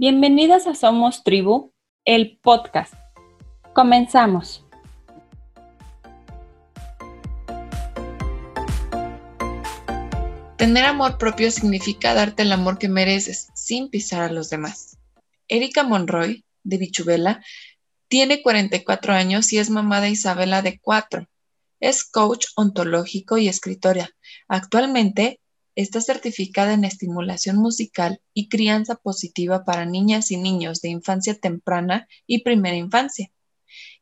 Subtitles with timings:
[0.00, 1.74] Bienvenidas a Somos Tribu,
[2.06, 2.94] el podcast.
[3.74, 4.64] Comenzamos.
[10.56, 14.96] Tener amor propio significa darte el amor que mereces sin pisar a los demás.
[15.48, 17.44] Erika Monroy, de Bichubela,
[18.08, 21.28] tiene 44 años y es mamá de Isabela de 4.
[21.78, 24.08] Es coach ontológico y escritora.
[24.48, 25.40] Actualmente
[25.80, 32.06] Está certificada en estimulación musical y crianza positiva para niñas y niños de infancia temprana
[32.26, 33.32] y primera infancia.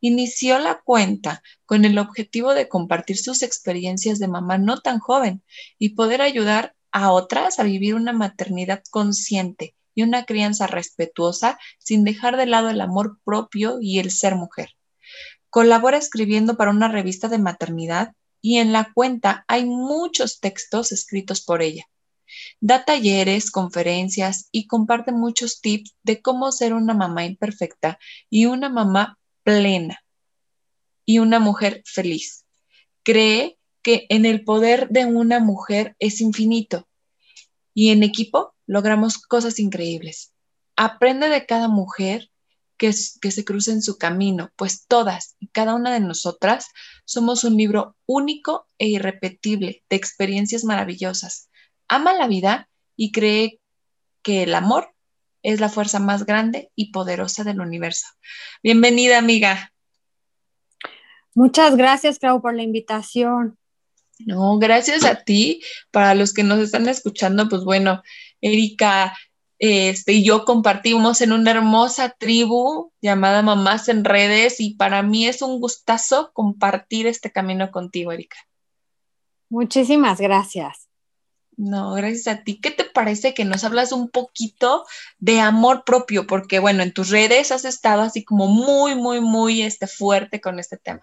[0.01, 5.45] Inició la cuenta con el objetivo de compartir sus experiencias de mamá no tan joven
[5.79, 12.03] y poder ayudar a otras a vivir una maternidad consciente y una crianza respetuosa sin
[12.03, 14.71] dejar de lado el amor propio y el ser mujer.
[15.49, 18.15] Colabora escribiendo para una revista de maternidad
[18.49, 21.85] y en la cuenta hay muchos textos escritos por ella.
[22.61, 27.99] Da talleres, conferencias y comparte muchos tips de cómo ser una mamá imperfecta
[28.31, 30.03] y una mamá plena
[31.05, 32.47] y una mujer feliz.
[33.03, 36.89] Cree que en el poder de una mujer es infinito
[37.75, 40.33] y en equipo logramos cosas increíbles.
[40.75, 42.31] Aprende de cada mujer
[42.79, 46.69] que, se cruce en su camino, pues todas y cada una de nosotras
[47.05, 51.51] somos un libro único e irrepetible de experiencias maravillosas.
[51.89, 53.61] Ama la vida y cree
[54.23, 54.95] que el amor
[55.43, 58.07] es la fuerza más grande y poderosa del universo.
[58.63, 59.73] Bienvenida, amiga.
[61.35, 63.59] Muchas gracias, Clau, por la invitación.
[64.21, 65.63] No, gracias a ti.
[65.91, 68.03] Para los que nos están escuchando, pues bueno,
[68.41, 69.17] Erika
[69.59, 75.27] este, y yo compartimos en una hermosa tribu llamada Mamás en Redes y para mí
[75.27, 78.37] es un gustazo compartir este camino contigo, Erika.
[79.49, 80.89] Muchísimas gracias.
[81.57, 82.61] No, gracias a ti.
[82.61, 84.85] ¿Qué te parece que nos hablas un poquito
[85.19, 86.29] de amor propio?
[86.29, 90.61] Porque bueno, en tus redes has estado así como muy, muy, muy este, fuerte con
[90.61, 91.03] este tema.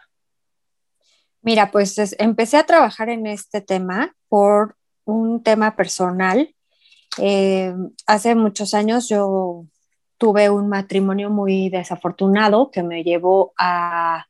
[1.41, 6.54] Mira, pues empecé a trabajar en este tema por un tema personal
[7.17, 7.73] eh,
[8.05, 9.65] hace muchos años yo
[10.17, 14.27] tuve un matrimonio muy desafortunado que me llevó a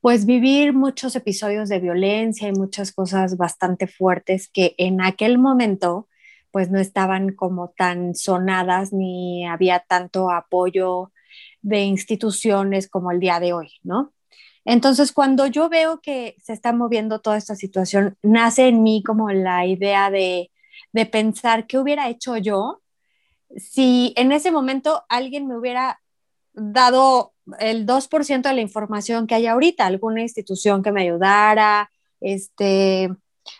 [0.00, 6.08] pues vivir muchos episodios de violencia y muchas cosas bastante fuertes que en aquel momento
[6.50, 11.12] pues no estaban como tan sonadas ni había tanto apoyo
[11.62, 14.12] de instituciones como el día de hoy, ¿no?
[14.64, 19.30] Entonces, cuando yo veo que se está moviendo toda esta situación, nace en mí como
[19.30, 20.50] la idea de
[20.92, 22.80] de pensar qué hubiera hecho yo
[23.56, 26.00] si en ese momento alguien me hubiera
[26.52, 31.90] dado el 2% de la información que hay ahorita, alguna institución que me ayudara,
[32.20, 33.10] este,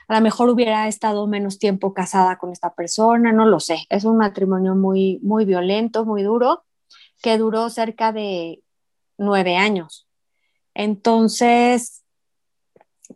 [0.08, 3.86] a lo mejor hubiera estado menos tiempo casada con esta persona, no lo sé.
[3.88, 6.64] Es un matrimonio muy, muy violento, muy duro,
[7.22, 8.62] que duró cerca de
[9.18, 10.08] nueve años.
[10.74, 12.04] Entonces,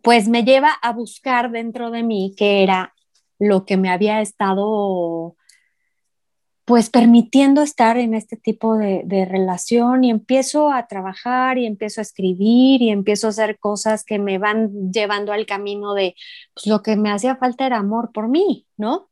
[0.02, 2.93] pues me lleva a buscar dentro de mí qué era
[3.38, 5.36] lo que me había estado
[6.64, 12.02] pues permitiendo estar en este tipo de, relación y empiezo a trabajar y empiezo a
[12.02, 16.14] escribir y empiezo a hacer cosas que me van llevando al camino de
[16.54, 19.10] pues, lo que me hacía falta era amor por mí, ¿no?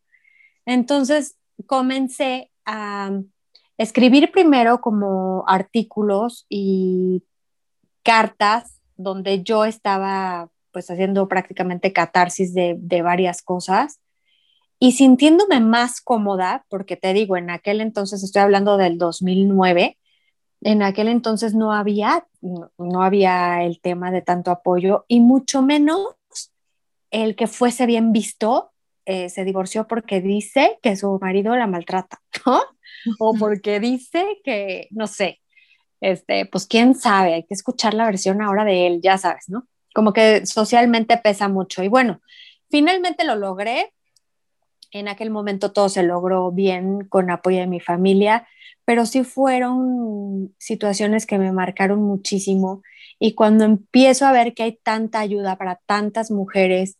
[0.64, 3.10] Entonces comencé a
[3.76, 7.24] escribir primero como artículos y
[8.02, 14.00] cartas donde yo estaba pues haciendo prácticamente catarsis de, de varias cosas
[14.82, 19.96] y sintiéndome más cómoda, porque te digo, en aquel entonces, estoy hablando del 2009,
[20.62, 26.08] en aquel entonces no había, no, había el tema de tanto apoyo y mucho menos
[27.12, 28.72] el que fuese bien visto,
[29.04, 32.60] eh, se divorció porque dice que su marido la maltrata, ¿no?
[33.20, 35.40] O porque dice que, no sé,
[36.00, 39.68] este, pues quién sabe, hay que escuchar la versión ahora de él, ya sabes, ¿no?
[39.94, 41.84] Como que socialmente pesa mucho.
[41.84, 42.20] Y bueno,
[42.68, 43.92] finalmente lo logré,
[44.92, 48.46] en aquel momento todo se logró bien con apoyo de mi familia,
[48.84, 52.82] pero sí fueron situaciones que me marcaron muchísimo.
[53.18, 56.98] Y cuando empiezo a ver que hay tanta ayuda para tantas mujeres,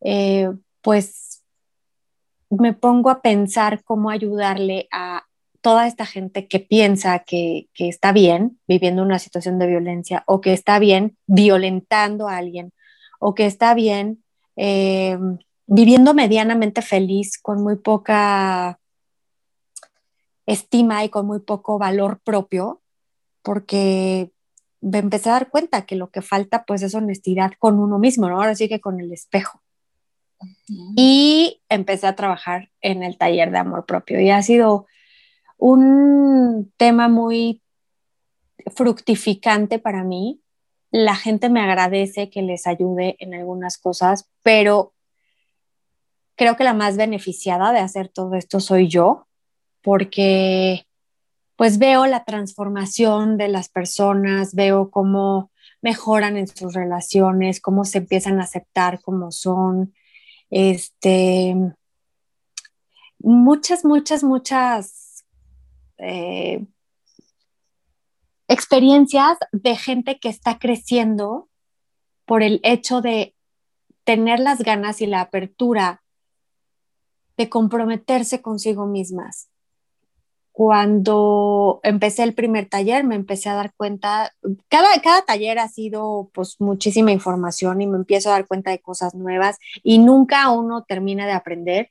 [0.00, 0.50] eh,
[0.82, 1.42] pues
[2.50, 5.24] me pongo a pensar cómo ayudarle a
[5.60, 10.52] toda esta gente que piensa que, está bien viviendo una situación de violencia o que
[10.52, 12.72] está bien violentando a alguien
[13.18, 14.22] o que está bien
[14.56, 15.18] eh,
[15.66, 18.78] viviendo medianamente feliz, con muy poca
[20.46, 22.82] estima y con muy poco valor propio,
[23.42, 24.30] porque
[24.80, 28.28] me empecé a dar cuenta que lo que falta pues es honestidad con uno mismo,
[28.28, 28.36] ¿no?
[28.36, 29.62] Ahora sí que con el espejo.
[30.96, 34.86] Y empecé a trabajar en el taller de amor propio y ha sido
[35.58, 37.62] un tema muy
[38.74, 40.40] fructificante para mí.
[40.90, 44.92] La gente me agradece que les ayude en algunas cosas, pero
[46.36, 49.26] creo que la más beneficiada de hacer todo esto soy yo,
[49.82, 50.86] porque
[51.56, 55.50] pues veo la transformación de las personas, veo cómo
[55.80, 59.94] mejoran en sus relaciones, cómo se empiezan a aceptar como son,
[60.50, 61.56] este,
[63.18, 65.24] muchas, muchas, muchas
[65.98, 66.66] eh,
[68.48, 71.48] experiencias de gente que está creciendo
[72.26, 73.34] por el hecho de
[74.04, 76.02] tener las ganas y la apertura
[77.36, 79.48] de comprometerse consigo mismas.
[80.52, 84.32] Cuando empecé el primer taller me empecé a dar cuenta,
[84.68, 88.80] cada, cada taller ha sido pues muchísima información y me empiezo a dar cuenta de
[88.80, 91.90] cosas nuevas y nunca uno termina de aprender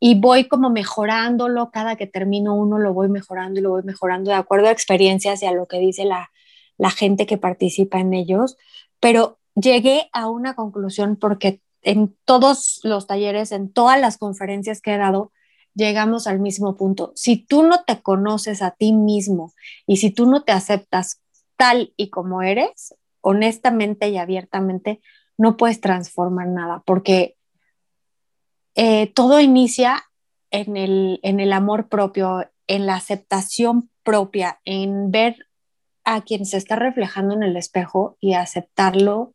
[0.00, 4.30] y voy como mejorándolo, cada que termino uno lo voy mejorando y lo voy mejorando
[4.30, 6.30] de acuerdo a experiencias y a lo que dice la,
[6.78, 8.56] la gente que participa en ellos,
[9.00, 14.92] pero llegué a una conclusión porque en todos los talleres, en todas las conferencias que
[14.92, 15.32] he dado,
[15.72, 17.12] llegamos al mismo punto.
[17.16, 19.54] Si tú no te conoces a ti mismo
[19.86, 21.22] y si tú no te aceptas
[21.56, 25.00] tal y como eres, honestamente y abiertamente,
[25.38, 27.36] no puedes transformar nada, porque
[28.74, 30.04] eh, todo inicia
[30.50, 35.46] en el, en el amor propio, en la aceptación propia, en ver
[36.04, 39.32] a quien se está reflejando en el espejo y aceptarlo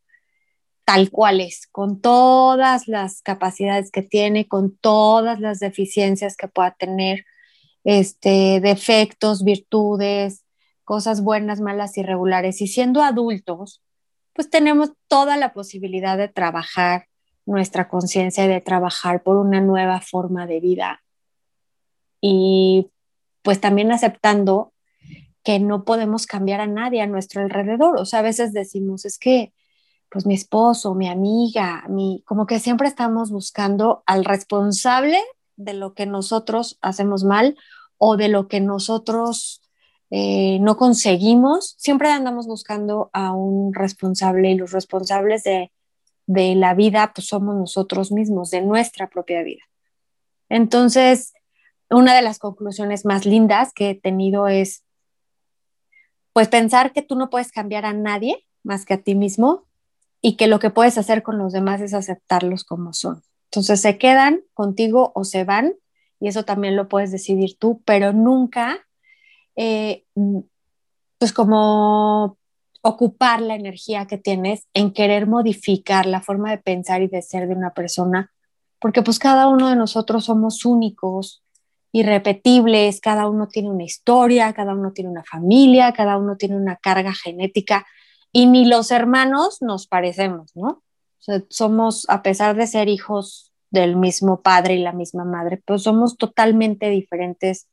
[0.86, 6.72] tal cual es, con todas las capacidades que tiene, con todas las deficiencias que pueda
[6.72, 7.26] tener,
[7.84, 10.46] este, defectos, virtudes,
[10.84, 12.62] cosas buenas, malas, irregulares.
[12.62, 13.82] Y siendo adultos,
[14.34, 17.08] pues tenemos toda la posibilidad de trabajar
[17.46, 21.04] nuestra conciencia y de trabajar por una nueva forma de vida.
[22.22, 22.90] Y
[23.42, 24.74] pues también aceptando
[25.44, 28.00] que no podemos cambiar a nadie a nuestro alrededor.
[28.00, 29.54] O sea, a veces decimos, es que
[30.14, 35.20] pues mi esposo, mi amiga, mi, como que siempre estamos buscando al responsable
[35.56, 37.58] de lo que nosotros hacemos mal
[37.98, 39.64] o de lo que nosotros
[40.12, 41.74] eh, no conseguimos.
[41.80, 45.72] Siempre andamos buscando a un responsable y los responsables de,
[46.28, 49.64] de la vida pues somos nosotros mismos, de nuestra propia vida.
[50.48, 51.34] Entonces,
[51.90, 54.84] una de las conclusiones más lindas que he tenido es,
[56.34, 59.66] pues pensar que tú no puedes cambiar a nadie más que a ti mismo
[60.26, 63.22] y que lo que puedes hacer con los demás es aceptarlos como son.
[63.52, 65.74] Entonces se quedan contigo o se van
[66.20, 68.80] y eso también lo puedes decidir tú, pero nunca,
[69.58, 70.06] eh,
[71.18, 72.38] pues como
[72.82, 77.50] ocupar la energía que tienes en querer modificar la forma de pensar y de ser
[77.50, 78.32] de una persona,
[78.80, 81.44] porque pues cada uno de nosotros somos únicos,
[81.92, 86.78] irrepetibles, cada uno tiene una historia, cada uno tiene una familia, cada uno tiene una
[86.78, 87.86] carga genética
[88.34, 90.84] y ni los hermanos nos parecemos, ¿no?
[91.50, 96.18] somos, a pesar de ser hijos del mismo padre y la misma madre, pues somos
[96.18, 97.68] totalmente diferentes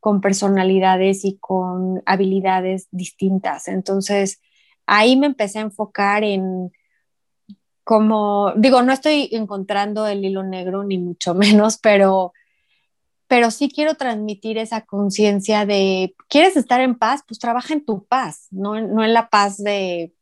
[0.00, 3.68] con personalidades y con habilidades distintas.
[3.68, 4.40] Entonces,
[4.86, 6.72] ahí me empecé a enfocar en
[7.84, 12.32] cómo, digo, no estoy encontrando el hilo negro ni mucho menos, pero
[13.28, 17.22] pero sí quiero transmitir esa conciencia de, ¿quieres estar en paz?
[17.26, 20.12] Pues trabaja en tu paz, no, no en la paz de,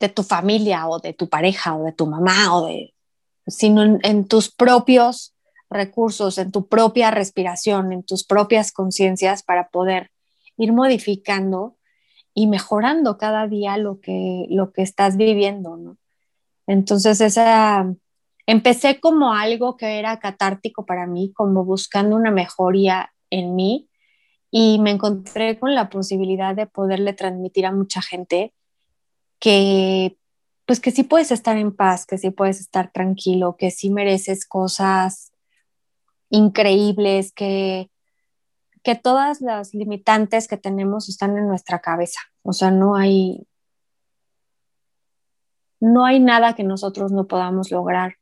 [0.00, 2.94] de tu familia o de tu pareja o de tu mamá o de,
[3.46, 5.34] sino en, tus propios
[5.68, 10.10] recursos, en tu propia respiración, en tus propias conciencias para poder
[10.56, 11.76] ir modificando
[12.34, 15.96] y mejorando cada día lo que, lo que estás viviendo, ¿no?
[16.66, 17.92] Entonces esa
[18.50, 23.88] empecé como algo que era catártico para mí, como buscando una mejoría en mí
[24.50, 28.52] y me encontré con la posibilidad de poderle transmitir a mucha gente
[29.38, 30.16] que
[30.66, 34.46] pues que sí puedes estar en paz, que sí puedes estar tranquilo, que sí mereces
[34.46, 35.32] cosas
[36.28, 37.88] increíbles, que,
[38.82, 42.20] que todas las limitantes que tenemos están en nuestra cabeza.
[42.42, 43.46] O sea, no hay,
[45.80, 48.19] no hay nada que nosotros no podamos lograr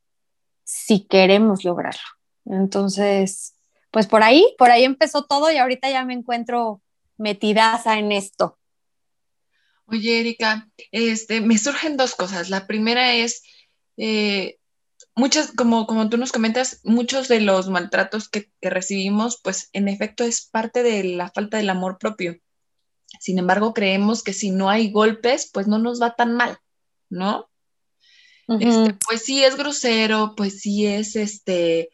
[0.69, 1.99] si queremos lograrlo.
[2.45, 3.55] Entonces,
[3.89, 6.83] pues por ahí, por ahí empezó todo y ahorita ya me encuentro
[7.17, 8.59] metidaza en esto.
[9.85, 12.51] Oye, Erika, este, me surgen dos cosas.
[12.51, 13.41] La primera es,
[13.97, 14.59] eh,
[15.15, 19.87] muchas, como, como tú nos comentas, muchos de los maltratos que, que recibimos, pues en
[19.87, 22.37] efecto es parte de la falta del amor propio.
[23.19, 26.59] Sin embargo, creemos que si no hay golpes, pues no nos va tan mal,
[27.09, 27.48] ¿no?
[28.59, 31.89] Este, pues sí es grosero, pues sí es este,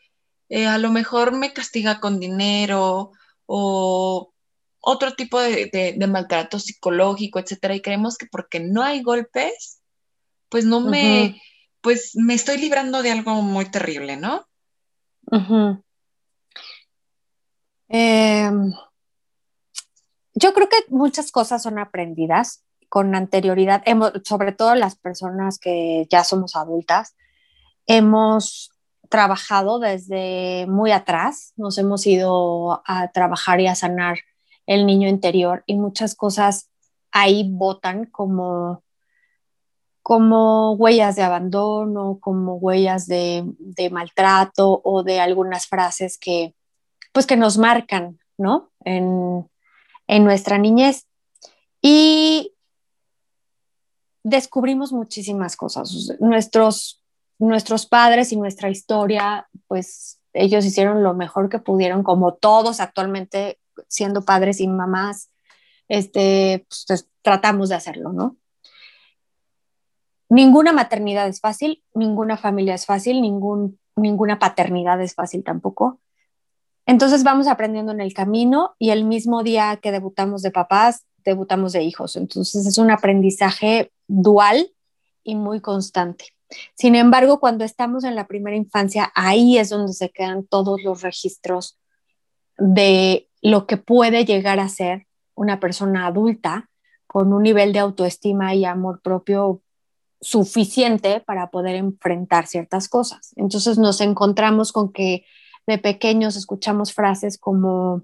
[0.50, 3.12] eh, a lo mejor me castiga con dinero
[3.46, 4.34] o
[4.80, 9.82] otro tipo de, maltrato psicológico, etcétera, y creemos que porque no hay golpes,
[10.48, 11.42] pues no me,
[11.82, 14.48] pues me estoy librando de algo muy terrible, ¿no?
[17.88, 18.74] Em,
[20.36, 22.65] yo creo que muchas cosas son aprendidas
[22.96, 23.84] con anterioridad,
[24.24, 27.14] sobre todo las personas que ya somos adultas,
[27.88, 28.72] hemos
[29.10, 34.20] trabajado desde muy atrás, nos hemos ido a trabajar y a sanar
[34.66, 36.70] el niño interior y muchas cosas
[37.12, 38.82] ahí botan como,
[40.02, 43.44] como huellas de abandono, como huellas de,
[43.92, 46.56] maltrato o de algunas frases que,
[47.12, 48.72] pues que nos marcan, ¿no?
[48.86, 49.52] En,
[50.08, 51.10] en nuestra niñez.
[51.82, 52.55] Y
[54.26, 56.18] descubrimos muchísimas cosas.
[56.20, 57.06] Nuestros
[57.40, 63.60] nuestros padres y nuestra historia, pues ellos hicieron lo mejor que pudieron, como todos actualmente
[63.88, 65.30] siendo padres y mamás,
[65.88, 68.38] este, pues, tratamos de hacerlo, ¿no?
[70.30, 76.00] Ninguna maternidad es fácil, ninguna familia es fácil, ningún, ninguna paternidad es fácil tampoco.
[76.88, 81.74] Entonces vamos aprendiendo en el camino y el mismo día que debutamos de papás, debutamos
[81.74, 82.16] de hijos.
[82.16, 84.72] Entonces es un aprendizaje dual
[85.24, 86.36] y muy constante.
[86.76, 91.02] Sin embargo, cuando estamos en la primera infancia, ahí es donde se quedan todos los
[91.02, 91.80] registros
[92.58, 96.70] de lo que puede llegar a ser una persona adulta
[97.08, 99.62] con un nivel de autoestima y amor propio
[100.22, 103.34] suficiente para poder enfrentar ciertas cosas.
[103.36, 105.26] Entonces nos encontramos con que
[105.68, 108.04] de pequeños escuchamos frases como,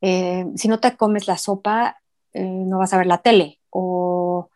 [0.00, 2.00] eh, si no te comes la sopa,
[2.32, 4.50] eh, no vas a ver la tele, o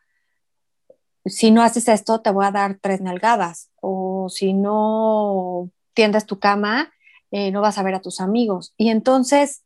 [1.25, 6.39] si no haces esto, te voy a dar tres nalgadas, o si no tiendes tu
[6.39, 6.93] cama,
[7.31, 8.75] eh, no vas a ver a tus amigos.
[8.77, 9.65] Y entonces,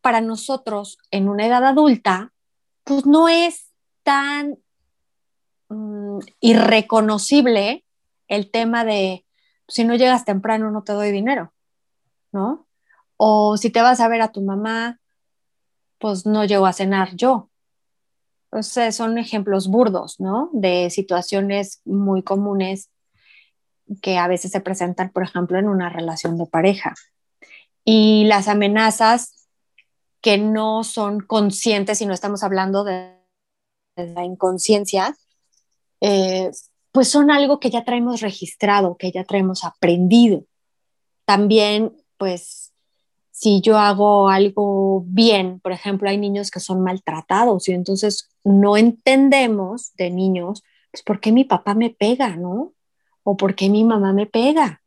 [0.00, 2.32] para nosotros, en una edad adulta,
[2.84, 3.72] pues no es
[4.02, 4.58] tan
[5.68, 7.84] mm, irreconocible
[8.28, 9.26] el tema de,
[9.66, 11.52] si no llegas temprano, no te doy dinero,
[12.32, 12.66] ¿no?
[13.16, 15.00] O si te vas a ver a tu mamá,
[15.98, 17.50] pues no llego a cenar yo.
[18.50, 20.50] O sea, son ejemplos burdos, ¿no?
[20.52, 22.90] De situaciones muy comunes
[24.02, 26.94] que a veces se presentan, por ejemplo, en una relación de pareja.
[27.84, 29.48] Y las amenazas
[30.20, 33.14] que no son conscientes, y no estamos hablando de,
[33.96, 35.16] la inconsciencia,
[36.00, 36.50] eh,
[36.92, 40.44] pues son algo que ya traemos registrado, que ya traemos aprendido.
[41.24, 42.65] También, pues
[43.38, 48.78] si yo hago algo bien, por ejemplo, hay niños que son maltratados y entonces no
[48.78, 52.72] entendemos de niños, pues, ¿por qué mi papá me pega, no?
[53.24, 54.80] O ¿por qué mi mamá me pega?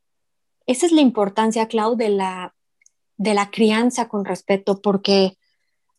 [0.65, 2.55] Esa es la importancia, Clau, de la,
[3.17, 5.37] de la crianza con respeto, porque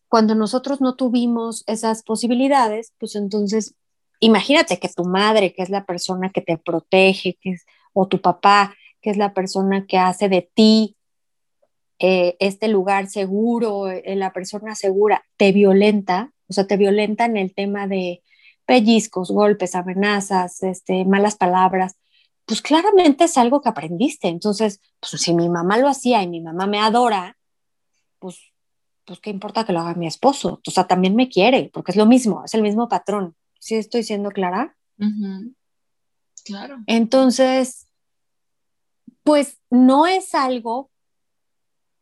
[0.09, 3.75] cuando nosotros no tuvimos esas posibilidades, pues entonces,
[4.19, 8.19] imagínate que tu madre, que es la persona que te protege, que es, o tu
[8.19, 10.97] papá, que es la persona que hace de ti
[12.03, 17.37] eh, este lugar seguro, eh, la persona segura, te violenta, o sea, te violenta en
[17.37, 18.23] el tema de
[18.65, 21.97] pellizcos, golpes, amenazas, este, malas palabras,
[22.45, 24.29] pues claramente es algo que aprendiste.
[24.29, 27.37] Entonces, pues si mi mamá lo hacía y mi mamá me adora,
[28.17, 28.51] pues,
[29.05, 30.59] pues qué importa que lo haga mi esposo.
[30.67, 33.35] O sea, también me quiere, porque es lo mismo, es el mismo patrón.
[33.59, 34.75] ¿Sí estoy siendo clara?
[36.45, 36.79] Claro.
[36.87, 37.87] Entonces,
[39.21, 40.90] pues no es algo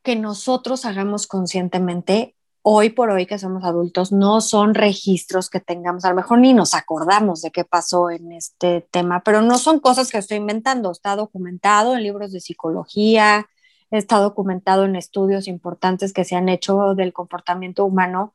[0.10, 6.04] que nosotros hagamos conscientemente hoy por hoy que somos adultos no son registros que tengamos,
[6.04, 9.80] a lo mejor ni nos acordamos de qué pasó en este tema, pero no son
[9.80, 13.48] cosas que estoy inventando, está documentado en libros de psicología,
[13.92, 18.34] está documentado en estudios importantes que se han hecho del comportamiento humano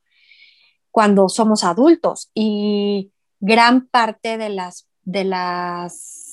[0.91, 2.31] cuando somos adultos.
[2.33, 6.24] Y gran parte de las, de las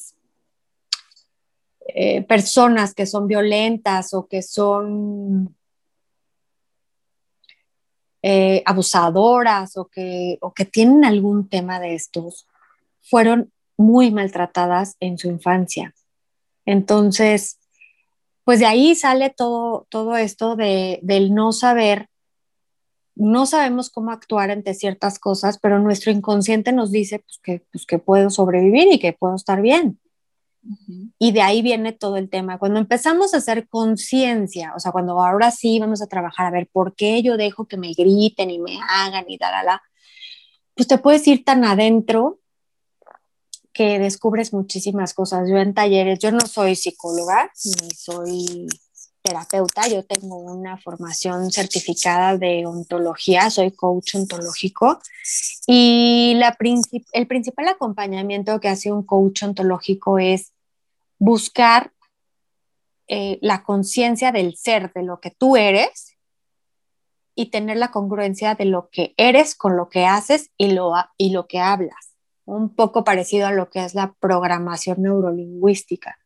[1.94, 5.54] eh, personas que son violentas o que son
[8.22, 12.46] eh, abusadoras o que, o que tienen algún tema de estos,
[13.02, 15.94] fueron muy maltratadas en su infancia.
[16.64, 17.58] Entonces,
[18.44, 22.08] pues de ahí sale todo, todo esto de, del no saber,
[23.14, 27.84] no sabemos cómo actuar ante ciertas cosas, pero nuestro inconsciente nos dice pues, que, pues,
[27.87, 29.99] que puedo sobrevivir y que puedo estar bien.
[31.19, 32.59] Y de ahí viene todo el tema.
[32.59, 36.69] Cuando empezamos a hacer conciencia, o sea, cuando ahora sí vamos a trabajar a ver
[36.71, 39.83] por qué yo dejo que me griten y me hagan y da, la,
[40.75, 42.38] pues te puedes ir tan adentro
[43.73, 45.49] que descubres muchísimas cosas.
[45.49, 48.69] Yo en talleres, yo no soy psicóloga, ni soy
[49.22, 55.00] terapeuta, yo tengo una formación certificada de ontología, soy coach ontológico
[55.66, 56.56] y la
[57.12, 60.52] el principal acompañamiento que hace un coach ontológico es
[61.18, 61.92] buscar
[63.06, 66.16] eh, la conciencia del ser, de lo que tú eres
[67.34, 71.30] y tener la congruencia de lo que eres con lo que haces y lo, y
[71.30, 72.14] lo que hablas.
[72.44, 76.18] Un poco parecido a lo que es la programación neurolingüística.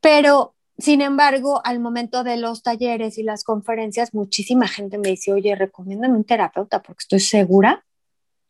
[0.00, 5.32] Pero sin embargo, al momento de los talleres y las conferencias, muchísima gente me dice,
[5.32, 7.84] oye, recomiéndame un terapeuta porque estoy segura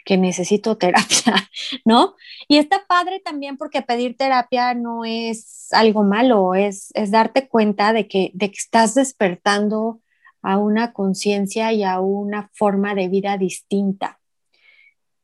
[0.05, 1.35] que necesito terapia,
[1.85, 2.15] ¿no?
[2.49, 7.93] Y está padre también porque pedir terapia no es algo malo, es, es darte cuenta
[7.93, 10.01] de que, de que estás despertando
[10.43, 14.19] a una conciencia y a una forma de vida distinta.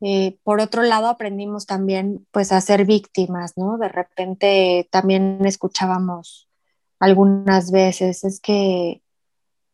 [0.02, 3.78] Eh, por otro lado, aprendimos también pues a ser víctimas, ¿no?
[3.78, 6.45] De repente también escuchábamos
[6.98, 9.02] algunas veces, es que,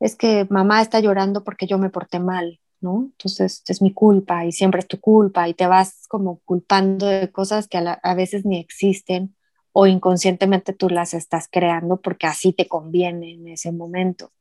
[0.00, 3.10] es que mamá está llorando porque yo me porté mal, ¿no?
[3.12, 7.30] Entonces es mi culpa y siempre es tu culpa y te vas como culpando de
[7.30, 9.36] cosas que a, a veces ni existen
[9.72, 14.32] o inconscientemente tú las estás creando porque así te conviene en ese momento.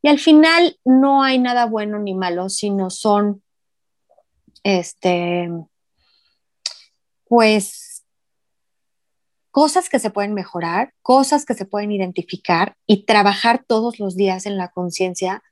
[0.00, 3.42] Y al final no hay nada bueno ni malo, sino son,
[4.62, 5.50] este,
[7.26, 7.87] pues
[9.58, 14.46] cosas que se pueden mejorar, cosas que se pueden identificar y trabajar todos los días
[14.46, 15.42] en la conciencia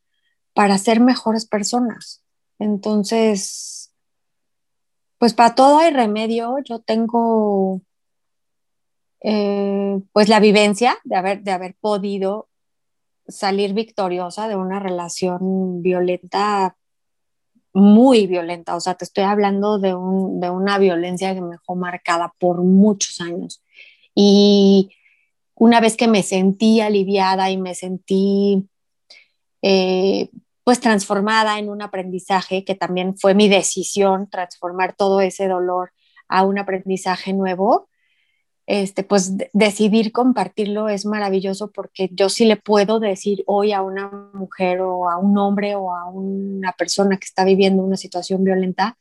[0.55, 2.23] para ser mejores personas.
[2.61, 3.93] Entonces,
[5.19, 6.55] pues para todo hay remedio.
[6.65, 7.81] Yo tengo
[9.23, 12.49] eh, pues la vivencia de haber, de haber podido
[13.27, 16.77] salir victoriosa de una relación violenta,
[17.73, 18.77] muy violenta.
[18.77, 23.21] O sea, te estoy hablando de, de una violencia que me dejó marcada por muchos
[23.21, 23.65] años.
[24.16, 24.90] Y
[25.54, 28.66] una vez que me sentí aliviada y me sentí
[29.62, 30.30] eh,
[30.64, 35.92] pues transformada en un aprendizaje, que también fue mi decisión transformar todo ese dolor
[36.29, 37.88] a un aprendizaje nuevo,
[38.66, 44.09] este, pues decidir compartirlo es maravilloso porque yo sí le puedo decir hoy a una
[44.33, 48.98] mujer o a un hombre o a una persona que está viviendo una situación violenta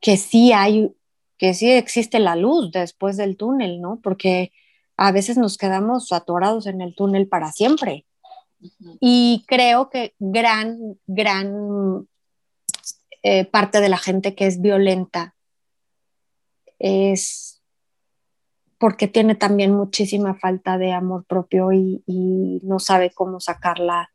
[0.00, 0.92] que sí hay
[1.40, 3.98] que sí existe la luz después del túnel, ¿no?
[4.02, 4.52] Porque
[4.98, 8.04] a veces nos quedamos atorados en el túnel para siempre.
[9.00, 12.06] Y creo que gran, gran
[13.22, 15.34] eh, parte de la gente que es violenta
[16.78, 17.62] es
[18.76, 24.12] porque tiene también muchísima falta de amor propio y, y no sabe cómo sacarla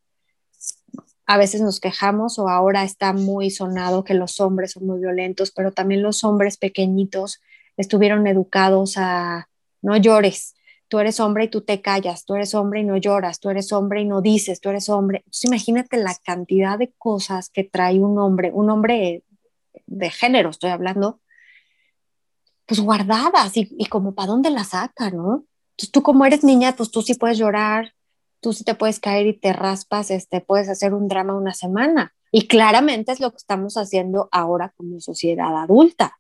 [1.26, 5.52] a veces nos quejamos o ahora está muy sonado que los hombres son muy violentos,
[5.52, 7.42] pero también los hombres pequeñitos
[7.78, 9.50] estuvieron educados a
[9.82, 10.56] no llores,
[10.88, 13.72] tú eres hombre y tú te callas, tú eres hombre y no lloras, tú eres
[13.72, 15.24] hombre y no dices, tú eres hombre.
[15.44, 19.24] imagínate la cantidad de cosas que trae un hombre, un hombre
[19.88, 21.20] de género, estoy hablando,
[22.68, 25.46] pues guardadas y, y como para dónde las saca, ¿no?
[25.72, 27.95] Entonces tú como eres niña, pues tú sí puedes llorar,
[28.40, 32.14] tú sí te puedes caer y te raspas, este, puedes hacer un drama una semana.
[32.32, 36.18] Y claramente es lo que estamos haciendo ahora como sociedad adulta.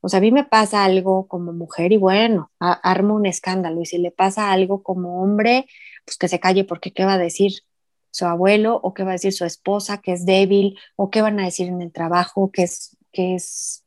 [0.00, 3.82] O sea, a mí me pasa algo como mujer y bueno, armo un escándalo.
[3.82, 5.66] Y si le pasa algo como hombre,
[6.04, 7.52] pues que se calle porque qué va a decir
[8.10, 11.38] su abuelo o qué va a decir su esposa, que es débil, o qué van
[11.40, 13.79] a decir en el trabajo, que es, que es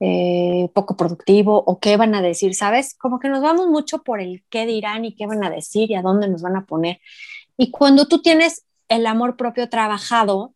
[0.00, 2.94] eh, poco productivo o qué van a decir, ¿sabes?
[2.94, 5.94] Como que nos vamos mucho por el qué dirán y qué van a decir y
[5.94, 7.00] a dónde nos van a poner.
[7.56, 10.54] Y cuando tú tienes el amor propio trabajado,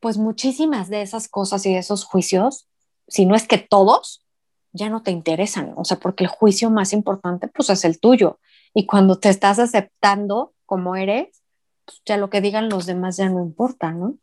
[0.00, 2.68] pues muchísimas de esas cosas y de esos juicios,
[3.06, 4.24] si no es que todos,
[4.72, 8.38] ya no te interesan, o sea, porque el juicio más importante pues es el tuyo.
[8.72, 11.42] Y cuando te estás aceptando como eres,
[11.84, 14.16] pues ya lo que digan los demás ya no importa, ¿no?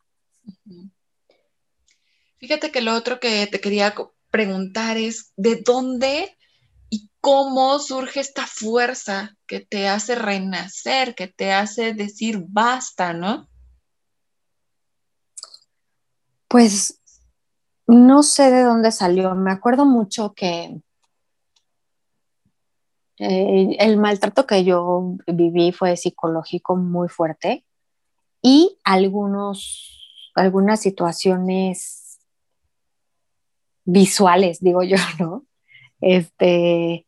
[2.38, 3.94] Fíjate que lo otro que te quería
[4.30, 6.36] preguntar es de dónde
[6.90, 13.48] y cómo surge esta fuerza que te hace renacer, que te hace decir basta, ¿no?
[16.48, 17.00] Pues
[17.86, 19.34] no sé de dónde salió.
[19.34, 20.80] Me acuerdo mucho que
[23.18, 27.64] eh, el maltrato que yo viví fue psicológico muy fuerte
[28.40, 32.07] y algunos, algunas situaciones
[33.88, 35.46] visuales, digo yo, ¿no?
[36.00, 37.06] Este,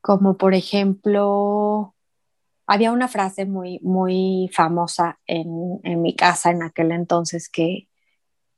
[0.00, 1.94] como por ejemplo,
[2.66, 7.88] había una frase muy, muy famosa en, mi casa en aquel entonces que,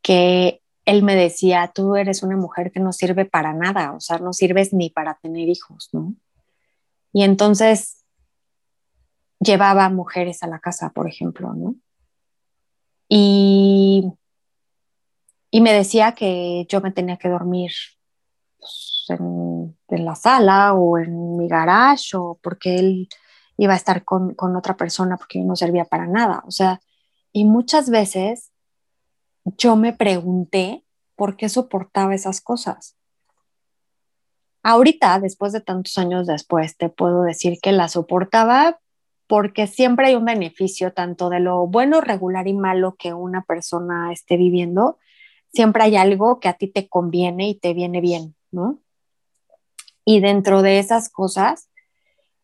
[0.03, 4.19] que él me decía, tú eres una mujer que no sirve para nada, o sea,
[4.19, 6.15] no sirves ni para tener hijos, ¿no?
[7.13, 8.05] Y entonces
[9.41, 11.75] llevaba mujeres a la casa, por ejemplo, ¿no?
[13.09, 14.13] Y,
[15.55, 17.71] y me decía que yo me tenía que dormir
[18.59, 23.09] pues, en, la sala o en mi garage o porque él
[23.57, 26.43] iba a estar con otra persona porque no servía para nada.
[26.49, 26.81] O sea,
[27.31, 28.51] y muchas veces
[29.45, 32.97] yo me pregunté por qué soportaba esas cosas.
[34.65, 38.81] Ahorita, después de tantos años después, te puedo decir que la soportaba
[39.29, 44.13] porque siempre hay un beneficio tanto de lo bueno, regular y malo que una persona
[44.13, 44.99] esté viviendo.
[45.55, 48.81] Siempre hay algo que a ti te conviene y te viene bien, ¿no?
[50.05, 51.71] Y dentro de esas cosas,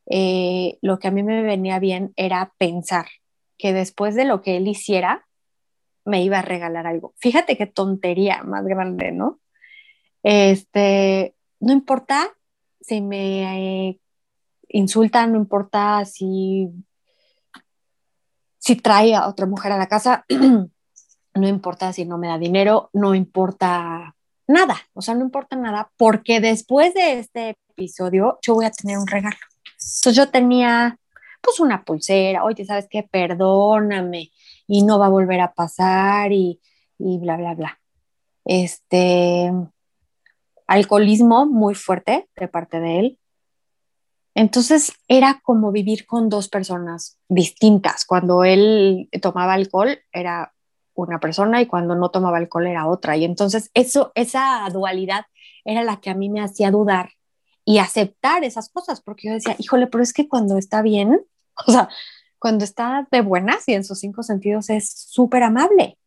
[0.06, 3.06] eh, lo que a mí me venía bien era pensar
[3.58, 5.26] que después de lo que él hiciera,
[6.04, 7.14] me iba a regalar algo.
[7.18, 9.40] Fíjate qué tontería más grande, ¿no?
[10.22, 12.32] Este, no importa
[12.80, 14.00] si me eh,
[14.68, 16.68] insultan, no importa si,
[18.58, 20.24] si trae a otra mujer a la casa,
[21.40, 24.14] no importa si no me da dinero, no importa
[24.46, 28.98] nada, o sea, no importa nada, porque después de este episodio yo voy a tener
[28.98, 29.36] un regalo.
[29.72, 30.98] Entonces yo tenía
[31.40, 33.02] pues una pulsera, oye, ¿sabes qué?
[33.02, 34.30] Perdóname
[34.66, 36.60] y no va a volver a pasar y,
[36.98, 37.80] y bla, bla, bla.
[38.44, 39.52] Este,
[40.66, 43.18] alcoholismo muy fuerte de parte de él.
[44.34, 48.04] Entonces era como vivir con dos personas distintas.
[48.04, 50.52] Cuando él tomaba alcohol era
[51.02, 53.16] una persona y cuando no tomaba alcohol era otra.
[53.16, 55.26] Y entonces eso, esa dualidad
[55.64, 57.10] era la que a mí me hacía dudar
[57.64, 61.20] y aceptar esas cosas, porque yo decía, híjole, pero es que cuando está bien,
[61.66, 61.88] o sea,
[62.38, 65.98] cuando está de buenas y en sus cinco sentidos es súper amable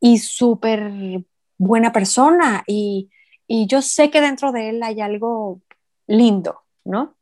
[0.00, 1.22] y súper
[1.58, 3.10] buena persona y,
[3.46, 5.60] y yo sé que dentro de él hay algo
[6.06, 7.16] lindo, ¿no?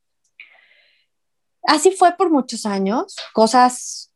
[1.63, 4.08] Así fue por muchos años, cosas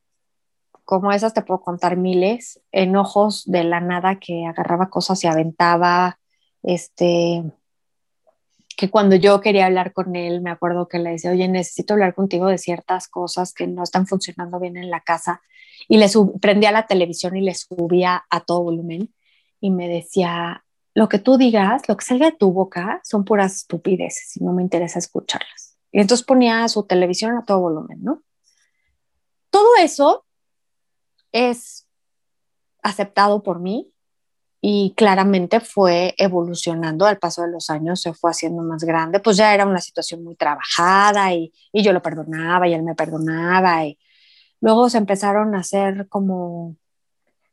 [0.84, 6.18] como esas te puedo contar miles, enojos de la nada que agarraba cosas y aventaba,
[6.62, 7.44] este,
[8.76, 12.14] que cuando yo quería hablar con él, me acuerdo que le decía, oye, necesito hablar
[12.14, 15.42] contigo de ciertas cosas que no están funcionando bien en la casa.
[15.88, 16.08] Y le
[16.40, 19.12] prendía la televisión y le subía a todo volumen
[19.60, 20.64] y me decía,
[20.94, 24.52] lo que tú digas, lo que salga de tu boca son puras estupideces y no
[24.52, 25.78] me interesa escucharlas.
[25.90, 28.22] Y entonces ponía su televisión a todo volumen, ¿no?
[29.50, 30.24] Todo eso
[31.32, 31.88] es
[32.82, 33.92] aceptado por mí
[34.60, 39.36] y claramente fue evolucionando al paso de los años, se fue haciendo más grande, pues
[39.36, 43.84] ya era una situación muy trabajada y, y, yo lo perdonaba y él me perdonaba
[43.84, 43.98] y
[44.60, 46.76] luego se empezaron a hacer como,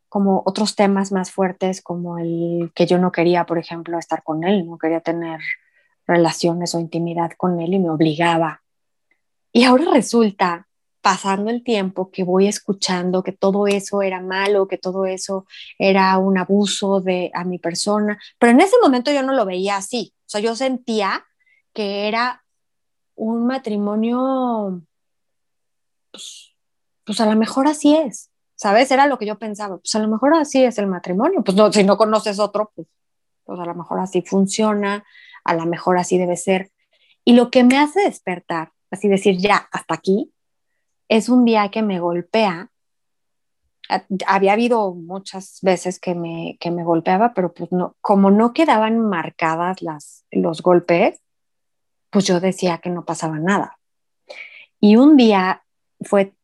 [0.08, 4.44] como otros temas más fuertes, como el que yo no quería, por ejemplo, estar con
[4.44, 5.40] él, no quería tener
[6.06, 8.62] relaciones o intimidad con él y me obligaba.
[9.52, 10.69] Y ahora resulta
[11.02, 15.46] pasando el tiempo que voy escuchando que todo eso era malo, que todo eso
[15.78, 19.78] era un abuso de a mi persona, pero en ese momento yo no lo veía
[19.78, 21.26] así, o sea, yo sentía
[21.74, 22.44] que era
[23.16, 24.82] un matrimonio,
[26.12, 26.56] pues,
[27.06, 28.92] pues, a lo mejor así es, ¿sabes?
[28.92, 31.72] Era lo que yo pensaba, pues a lo mejor así es el matrimonio, pues no,
[31.72, 32.88] si no conoces otro, pues,
[33.46, 35.04] pues a lo mejor así funciona,
[35.44, 36.72] a lo mejor así debe ser.
[37.26, 40.32] Y lo que me hace despertar, así decir, ya, hasta aquí,
[41.10, 42.72] es un día que me golpea.
[44.28, 49.00] Había habido muchas veces que me, que me golpeaba, pero pues no, como no quedaban
[49.00, 51.22] marcadas las, los golpes,
[52.12, 53.80] pues yo decía que no pasaba nada.
[54.80, 55.64] Y un día
[56.02, 56.36] fue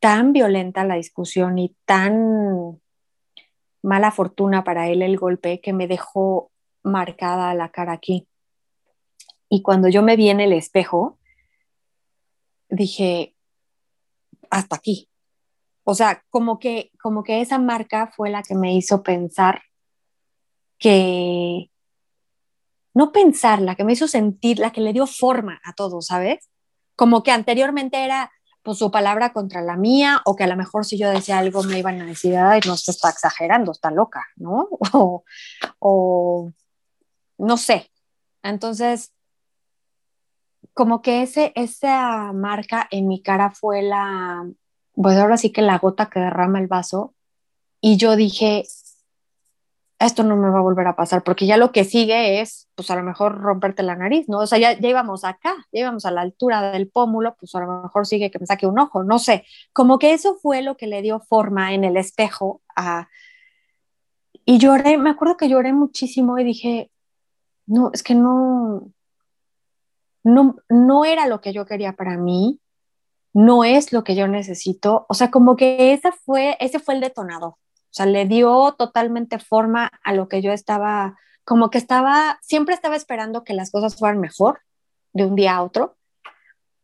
[0.00, 2.80] tan violenta la discusión y tan
[3.82, 6.50] mala fortuna para él el golpe que me dejó
[6.82, 8.26] marcada la cara aquí.
[9.50, 11.18] Y cuando yo me vi en el espejo,
[12.70, 13.34] dije,
[14.50, 15.08] hasta aquí.
[15.84, 19.62] O sea, como que, como que esa marca fue la que me hizo pensar
[20.78, 21.70] que,
[22.94, 26.50] no pensar, la que me hizo sentir, la que le dio forma a todo, ¿sabes?
[26.96, 28.30] Como que anteriormente era
[28.62, 31.62] pues su palabra contra la mía, o que a lo mejor si yo decía algo
[31.62, 34.68] me iban a decir, ay, no, se está exagerando, está loca, ¿no?
[34.92, 35.24] O,
[35.78, 36.52] o
[37.38, 37.90] no sé.
[38.42, 39.12] Entonces,
[40.74, 44.48] como que ese, esa marca en mi cara fue la,
[44.94, 47.14] pues ahora sí que la gota que derrama el vaso.
[47.80, 48.64] Y yo dije,
[50.00, 52.90] esto no me va a volver a pasar, porque ya lo que sigue es, pues
[52.90, 54.38] a lo mejor romperte la nariz, ¿no?
[54.38, 57.60] O sea, ya, ya íbamos acá, ya íbamos a la altura del pómulo, pues a
[57.60, 59.44] lo mejor sigue que me saque un ojo, no sé.
[59.74, 63.08] Como que eso fue lo que le dio forma en el espejo a...
[64.46, 66.90] Y lloré, me acuerdo que lloré muchísimo y dije,
[67.66, 68.90] no, es que no,
[70.22, 72.60] no, no era lo que yo quería para mí,
[73.32, 75.06] no es lo que yo necesito.
[75.08, 77.50] O sea, como que esa fue, ese fue el detonador.
[77.52, 82.74] O sea, le dio totalmente forma a lo que yo estaba, como que estaba, siempre
[82.74, 84.60] estaba esperando que las cosas fueran mejor
[85.12, 85.96] de un día a otro.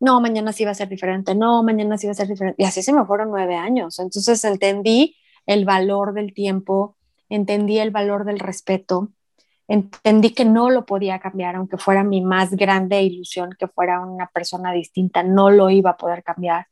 [0.00, 2.62] No, mañana sí va a ser diferente, no, mañana sí va a ser diferente.
[2.62, 3.98] Y así se me fueron nueve años.
[3.98, 6.96] Entonces entendí el valor del tiempo,
[7.28, 9.10] entendí el valor del respeto,
[9.68, 14.28] entendí que no lo podía cambiar, aunque fuera mi más grande ilusión que fuera una
[14.28, 16.66] persona distinta, no lo iba a poder cambiar,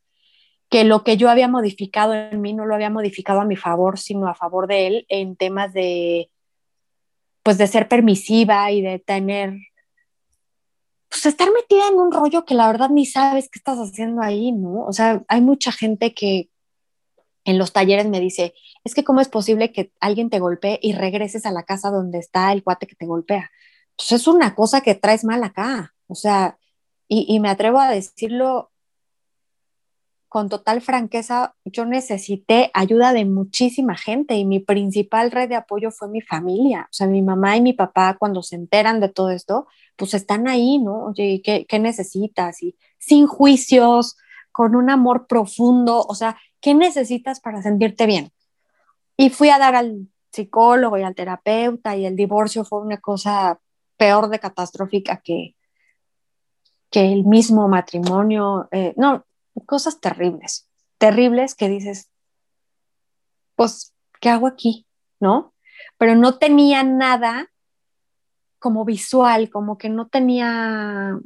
[0.71, 3.99] que lo que yo había modificado en mí no lo había modificado a mi favor,
[3.99, 6.31] sino a favor de él en temas de,
[7.43, 9.55] pues de ser permisiva y de tener,
[11.09, 14.53] pues estar metida en un rollo que la verdad ni sabes qué estás haciendo ahí,
[14.53, 14.85] ¿no?
[14.87, 16.49] O sea, hay mucha gente que,
[17.45, 18.55] en los talleres me dice,
[18.85, 22.19] es que cómo es posible que alguien te golpee y regreses a la casa donde
[22.19, 23.51] está el cuate que te golpea.
[23.97, 25.95] Pues es una cosa que traes mal acá.
[26.07, 26.59] O sea,
[27.09, 28.71] y, y me atrevo a decirlo
[30.35, 35.93] con total franqueza, yo necesité ayuda de muchísima gente y mi principal red de apoyo
[35.93, 36.89] fue mi familia.
[36.91, 40.49] O sea, mi mamá y mi papá cuando se enteran de todo esto, pues están
[40.49, 41.05] ahí, ¿no?
[41.05, 42.65] Oye, ¿qué, qué necesitas?
[42.65, 44.17] Y sin juicios,
[44.51, 48.33] con un amor profundo, o sea, ¿qué necesitas para sentirte bien?
[49.19, 53.61] Y fui a dar al psicólogo y al terapeuta y el divorcio fue una cosa
[53.99, 55.57] peor de catastrófica que,
[56.91, 58.67] que el mismo matrimonio.
[58.73, 59.27] Eh, no,
[59.67, 62.11] cosas terribles, terribles que dices,
[63.57, 64.87] pues, ¿qué hago aquí?
[65.21, 65.53] ¿No?
[65.99, 67.47] Pero no tenía nada
[68.59, 71.21] como visual, como que no tenía,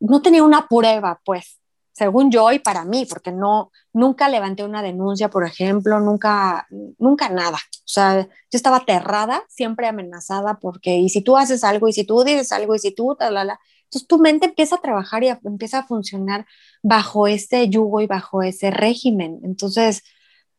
[0.00, 1.60] no tenía una prueba, pues,
[1.98, 7.28] según yo y para mí, porque no, nunca levanté una denuncia, por ejemplo, nunca, nunca
[7.28, 7.56] nada.
[7.56, 12.04] O sea, yo estaba aterrada, siempre amenazada, porque y si tú haces algo, y si
[12.04, 15.28] tú dices algo, y si tú, tal, la, entonces tu mente empieza a trabajar y
[15.44, 16.46] empieza a funcionar
[16.82, 19.40] bajo ese yugo y bajo ese régimen.
[19.42, 20.04] Entonces,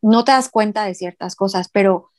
[0.02, 2.10] no te das cuenta de ciertas cosas, pero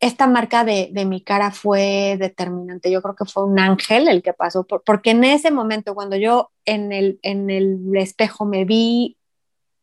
[0.00, 2.90] esta marca de, de, mi cara fue determinante.
[2.90, 6.16] Yo creo que fue un ángel el que pasó, por, porque en ese momento, cuando
[6.16, 9.18] yo en el, en el espejo me vi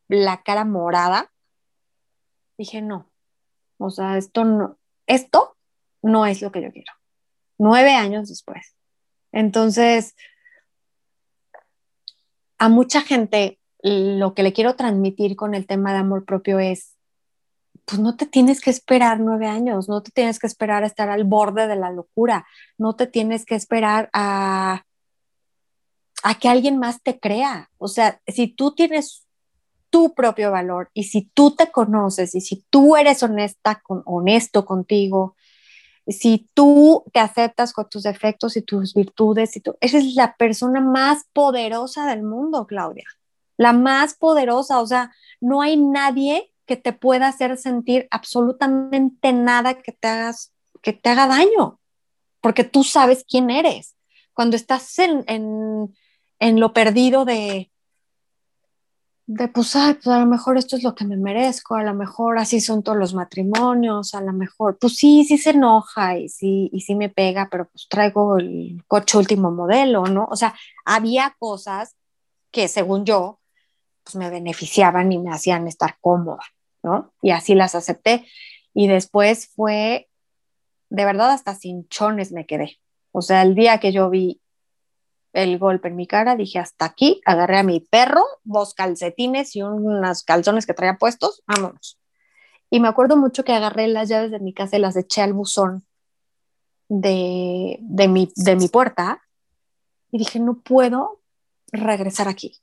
[0.07, 1.31] la cara morada,
[2.57, 3.11] dije, no,
[3.77, 5.57] o sea, esto no, esto
[6.01, 6.93] no es lo que yo quiero.
[7.57, 8.75] Nueve años después.
[9.31, 10.15] Entonces,
[12.57, 16.94] a mucha gente lo que le quiero transmitir con el tema de amor propio es,
[17.85, 21.09] pues no te tienes que esperar nueve años, no te tienes que esperar a estar
[21.09, 22.45] al borde de la locura,
[22.77, 24.85] no te tienes que esperar a,
[26.23, 27.69] a que alguien más te crea.
[27.77, 29.25] O sea, si tú tienes
[29.91, 34.65] tu propio valor y si tú te conoces y si tú eres honesta, con, honesto
[34.65, 35.35] contigo,
[36.07, 40.81] si tú te aceptas con tus defectos y tus virtudes, y tú, eres la persona
[40.81, 43.05] más poderosa del mundo, Claudia.
[43.57, 49.81] La más poderosa, o sea, no hay nadie que te pueda hacer sentir absolutamente nada
[49.81, 51.79] que te, hagas, que te haga daño,
[52.41, 53.95] porque tú sabes quién eres.
[54.33, 57.71] Cuando estás en, en, lo perdido de,
[59.27, 62.37] de pues, pues a lo mejor esto es lo que me merezco, a lo mejor
[62.37, 66.69] así son todos los matrimonios, a lo mejor, pues sí, sí se enoja y sí,
[66.73, 70.27] y sí me pega, pero pues traigo el coche último modelo, ¿no?
[70.29, 71.95] O sea, había cosas
[72.51, 73.39] que según yo,
[74.03, 76.43] pues me beneficiaban y me hacían estar cómoda.
[77.21, 78.25] Y así las acepté.
[78.73, 80.09] Y después fue,
[80.89, 82.79] de verdad, hasta sin chones me quedé.
[83.11, 84.41] O sea, el día que yo vi
[85.33, 89.63] el golpe en mi cara, dije, hasta aquí, agarré a mi perro, dos calcetines y
[89.63, 91.99] unas calzones que traía puestos, vámonos.
[92.69, 95.33] Y me acuerdo mucho que agarré las llaves de mi casa y las eché al
[95.33, 95.85] buzón
[96.89, 99.21] de, de, mi, de mi puerta
[100.11, 101.21] y dije, no puedo
[101.71, 102.57] regresar aquí.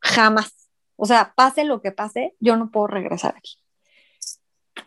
[0.00, 0.59] Jamás.
[1.02, 3.56] O sea, pase lo que pase, yo no puedo regresar aquí.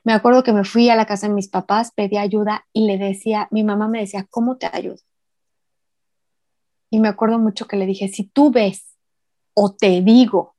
[0.03, 2.99] Me acuerdo que me fui a la casa de mis papás, pedí ayuda y le
[2.99, 4.99] decía, mi mamá me decía, ¿cómo te ayudo?
[6.91, 8.95] Y me acuerdo mucho que le dije, si tú ves
[9.55, 10.55] o te digo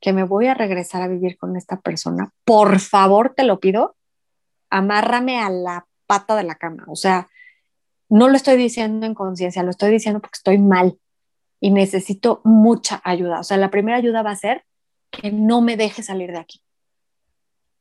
[0.00, 3.94] que me voy a regresar a vivir con esta persona, por favor te lo pido,
[4.70, 6.84] amárrame a la pata de la cama.
[6.88, 7.28] O sea,
[8.08, 10.98] no lo estoy diciendo en conciencia, lo estoy diciendo porque estoy mal
[11.60, 13.38] y necesito mucha ayuda.
[13.38, 14.64] O sea, la primera ayuda va a ser
[15.10, 16.60] que no me deje salir de aquí.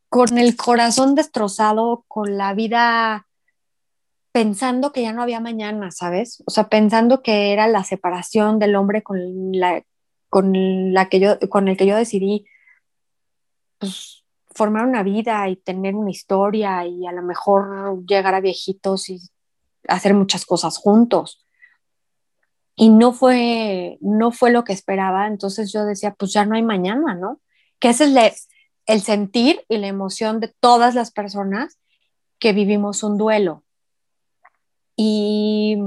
[0.10, 3.28] Con el corazón destrozado, con la vida
[4.36, 6.44] pensando que ya no había mañana, ¿sabes?
[6.46, 9.18] O sea, pensando que era la separación del hombre con
[9.54, 9.82] la,
[10.30, 12.46] con la que yo, con el que yo decidí
[13.78, 19.10] pues, formar una vida y tener una historia y a lo mejor llegar a viejitos
[19.10, 19.22] y
[19.88, 21.45] hacer muchas cosas juntos.
[22.76, 26.64] Y no fue, no fue lo que esperaba, entonces yo decía, pues ya no hay
[26.64, 27.40] mañana, ¿no?
[27.80, 28.50] Que ese es
[28.86, 31.80] el sentir y la emoción de todas las personas
[32.38, 33.64] que vivimos un duelo.
[34.98, 35.78] Y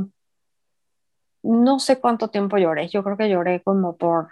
[1.43, 4.29] no sé cuánto tiempo lloré, yo creo que lloré como por,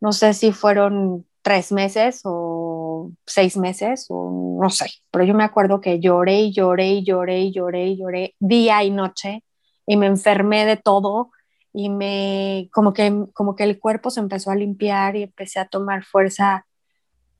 [0.00, 5.44] no sé si fueron tres meses o seis meses o no sé, pero yo me
[5.44, 9.44] acuerdo que lloré y lloré y lloré y lloré y lloré día y noche
[9.88, 11.30] y me enfermé de todo
[11.72, 15.66] y me como que como que el cuerpo se empezó a limpiar y empecé a
[15.66, 16.66] tomar fuerza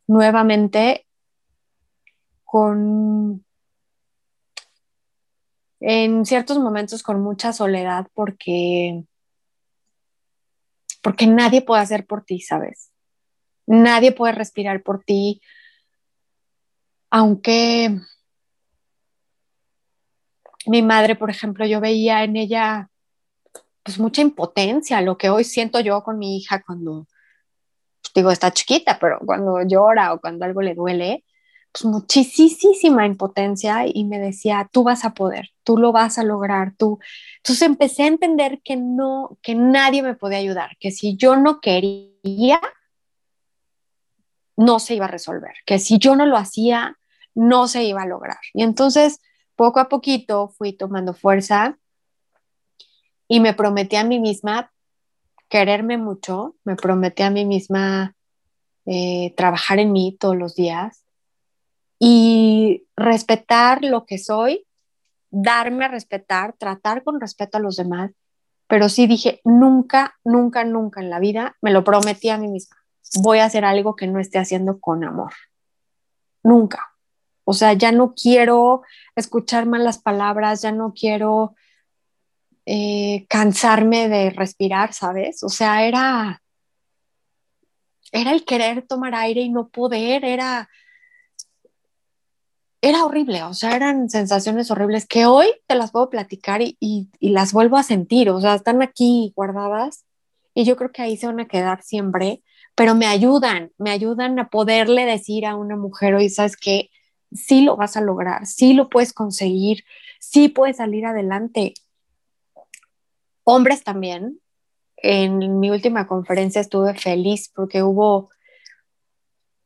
[0.06, 1.06] nuevamente
[2.44, 3.44] con
[5.80, 9.04] en ciertos momentos con mucha soledad porque
[11.02, 12.90] porque nadie puede hacer por ti, ¿sabes?
[13.66, 15.40] Nadie puede respirar por ti.
[17.10, 18.00] Aunque
[20.68, 22.90] mi madre, por ejemplo, yo veía en ella
[23.82, 27.06] pues mucha impotencia, lo que hoy siento yo con mi hija cuando,
[28.02, 31.24] pues, digo, está chiquita, pero cuando llora o cuando algo le duele,
[31.72, 36.74] pues muchísima impotencia y me decía, tú vas a poder, tú lo vas a lograr,
[36.76, 36.98] tú.
[37.38, 41.60] Entonces empecé a entender que no, que nadie me podía ayudar, que si yo no
[41.60, 42.60] quería,
[44.56, 46.98] no se iba a resolver, que si yo no lo hacía,
[47.34, 48.38] no se iba a lograr.
[48.52, 49.20] Y entonces
[49.58, 51.76] poco a poquito fui tomando fuerza
[53.26, 54.70] y me prometí a mí misma
[55.48, 58.14] quererme mucho, me prometí a mí misma
[58.86, 61.04] eh, trabajar en mí todos los días
[61.98, 64.64] y respetar lo que soy,
[65.30, 68.12] darme a respetar, tratar con respeto a los demás,
[68.68, 72.76] pero sí dije, nunca, nunca, nunca en la vida me lo prometí a mí misma,
[73.22, 75.32] voy a hacer algo que no esté haciendo con amor.
[76.44, 76.87] Nunca.
[77.50, 78.82] O sea, ya no quiero
[79.16, 81.54] escuchar malas palabras, ya no quiero
[82.66, 85.42] eh, cansarme de respirar, ¿sabes?
[85.42, 86.42] O sea, era,
[88.12, 90.68] era el querer tomar aire y no poder, era,
[92.82, 97.08] era horrible, o sea, eran sensaciones horribles que hoy te las puedo platicar y, y,
[97.30, 100.04] las vuelvo a sentir, o sea, están aquí guardadas
[100.52, 102.42] y yo creo que ahí se van a quedar siempre,
[102.74, 106.90] pero me ayudan, me ayudan a poderle decir a una mujer, hoy sabes que
[107.32, 109.84] sí lo vas a lograr, sí lo puedes conseguir,
[110.20, 111.74] sí puedes salir adelante.
[113.44, 114.40] Hombres también.
[115.00, 118.30] En mi última conferencia estuve feliz porque hubo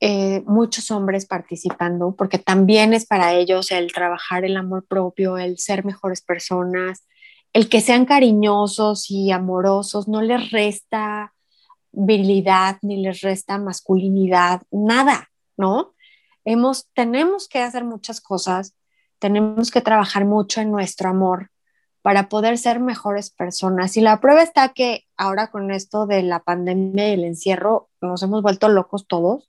[0.05, 5.59] eh, muchos hombres participando, porque también es para ellos el trabajar el amor propio, el
[5.59, 7.07] ser mejores personas,
[7.53, 11.35] el que sean cariñosos y amorosos, no les resta
[11.93, 15.92] virilidad ni les resta masculinidad, nada, ¿no?
[16.45, 18.75] Hemos, tenemos que hacer muchas cosas,
[19.19, 21.51] tenemos que trabajar mucho en nuestro amor
[22.03, 23.97] para poder ser mejores personas.
[23.97, 28.23] Y la prueba está que ahora con esto de la pandemia y el encierro, nos
[28.23, 29.49] hemos vuelto locos todos.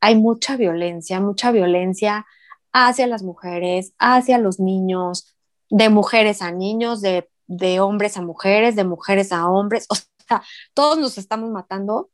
[0.00, 2.26] Hay mucha violencia, mucha violencia
[2.72, 5.36] hacia las mujeres, hacia los niños,
[5.68, 9.86] de mujeres a niños, de, de hombres a mujeres, de mujeres a hombres.
[9.90, 10.42] O sea,
[10.74, 12.10] todos nos estamos matando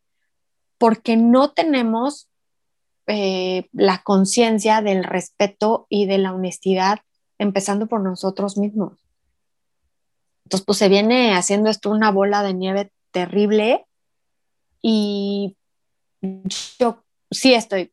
[0.79, 2.28] porque no tenemos
[3.09, 6.99] eh, la conciencia del respeto y de la honestidad,
[7.39, 9.03] empezando por nosotros mismos.
[10.45, 13.87] Entonces, pues se viene haciendo esto una bola de nieve terrible
[14.83, 15.57] y
[16.79, 17.93] yo sí estoy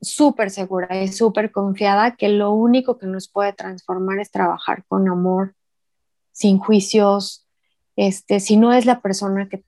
[0.00, 5.08] súper segura y súper confiada que lo único que nos puede transformar es trabajar con
[5.08, 5.54] amor,
[6.32, 7.46] sin juicios,
[7.94, 9.64] este, si no es la persona que,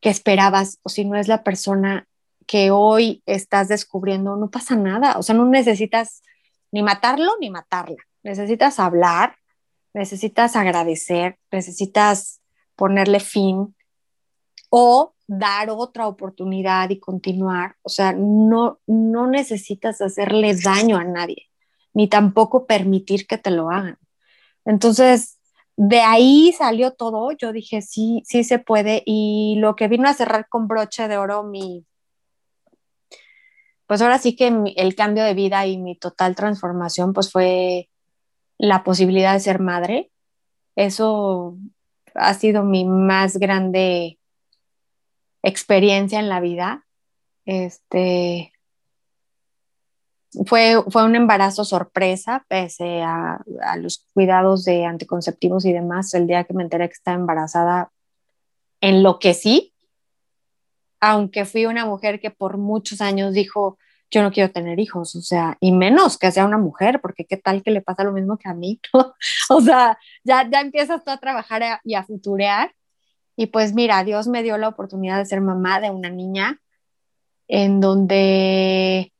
[0.00, 2.08] que esperabas o si no es la persona
[2.46, 5.18] que hoy estás descubriendo, no pasa nada.
[5.18, 6.22] O sea, no necesitas
[6.72, 8.02] ni matarlo ni matarla.
[8.22, 9.36] Necesitas hablar,
[9.92, 12.40] necesitas agradecer, necesitas
[12.74, 13.74] ponerle fin
[14.70, 17.76] o dar otra oportunidad y continuar.
[17.82, 21.48] O sea, no, no necesitas hacerle daño a nadie,
[21.92, 23.98] ni tampoco permitir que te lo hagan.
[24.64, 25.38] Entonces,
[25.76, 27.32] de ahí salió todo.
[27.32, 29.02] Yo dije, sí, sí se puede.
[29.06, 31.84] Y lo que vino a cerrar con broche de oro mi,
[33.86, 37.88] pues ahora sí que el cambio de vida y mi total transformación pues fue
[38.58, 40.10] la posibilidad de ser madre.
[40.76, 41.56] Eso
[42.14, 44.18] ha sido mi más grande
[45.42, 46.86] experiencia en la vida.
[47.44, 48.52] Este
[50.46, 56.14] fue, fue un embarazo sorpresa, pese a, a, los cuidados de anticonceptivos y demás.
[56.14, 57.92] El día que me enteré que estaba embarazada,
[58.80, 59.73] enloquecí
[61.04, 63.78] aunque fui una mujer que por muchos años dijo,
[64.10, 67.36] yo no quiero tener hijos, o sea, y menos que sea una mujer, porque qué
[67.36, 68.80] tal que le pasa lo mismo que a mí,
[69.50, 72.74] o sea, ya, ya empiezas tú a trabajar y a futurear.
[73.36, 76.60] Y pues mira, Dios me dio la oportunidad de ser mamá de una niña
[77.48, 79.12] en donde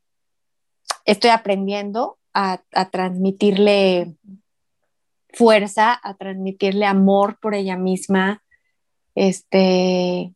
[1.04, 4.16] estoy aprendiendo a, a transmitirle
[5.32, 8.42] fuerza, a transmitirle amor por ella misma,
[9.14, 10.32] este,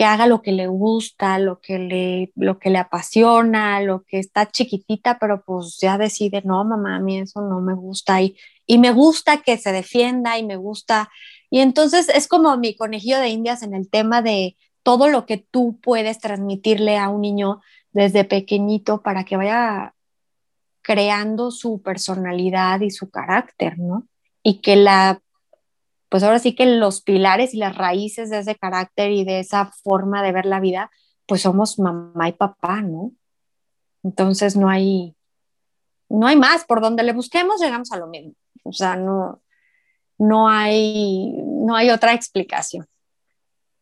[0.00, 4.18] que haga lo que le gusta, lo que le, lo que le apasiona, lo que
[4.18, 8.34] está chiquitita, pero pues ya decide, no, mamá, a mí eso no me gusta y,
[8.64, 11.10] y me gusta que se defienda y me gusta.
[11.50, 15.36] Y entonces es como mi conejillo de indias en el tema de todo lo que
[15.36, 17.60] tú puedes transmitirle a un niño
[17.92, 19.94] desde pequeñito para que vaya
[20.80, 24.08] creando su personalidad y su carácter, ¿no?
[24.42, 25.20] Y que la
[26.10, 29.72] pues ahora sí que los pilares y las raíces de ese carácter y de esa
[29.84, 30.90] forma de ver la vida,
[31.26, 33.12] pues somos mamá y papá, ¿no?
[34.02, 35.14] Entonces no hay,
[36.08, 38.34] no hay más, por donde le busquemos llegamos a lo mismo,
[38.64, 39.40] o sea, no,
[40.18, 42.88] no hay, no hay otra explicación.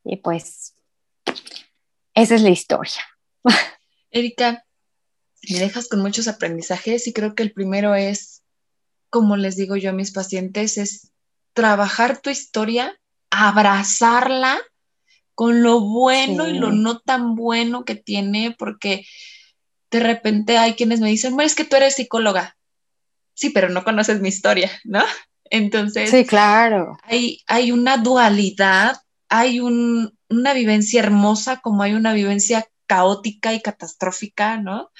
[0.04, 0.74] Y pues
[2.12, 3.02] esa es la historia.
[4.10, 4.66] Erika,
[5.48, 8.42] me dejas con muchos aprendizajes y creo que el primero es,
[9.08, 11.12] como les digo yo a mis pacientes, es
[11.52, 12.98] trabajar tu historia,
[13.30, 14.58] abrazarla
[15.34, 19.06] con lo bueno y lo no tan bueno que tiene, porque
[19.90, 22.56] de repente hay quienes me dicen, es que tú eres psicóloga.
[23.34, 25.04] Sí, pero no conoces mi historia, ¿no?
[25.50, 26.98] Entonces, sí, claro.
[27.04, 28.96] Hay, hay una dualidad,
[29.28, 34.90] hay una vivencia hermosa como hay una vivencia caótica y catastrófica, ¿no?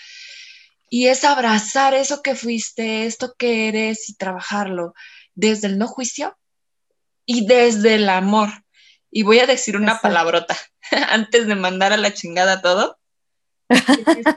[0.88, 4.94] Y es abrazar eso que fuiste, esto que eres y trabajarlo
[5.39, 6.36] desde el no juicio,
[7.24, 8.49] y desde el amor.
[9.11, 10.57] Y voy a decir una palabrota
[11.11, 12.99] antes de mandar a la chingada todo.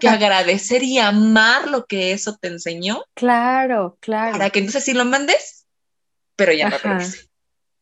[0.01, 3.01] Que agradecer y amar lo que eso te enseñó.
[3.13, 4.33] Claro, claro.
[4.33, 5.67] Para que entonces sí lo mandes,
[6.35, 6.69] pero ya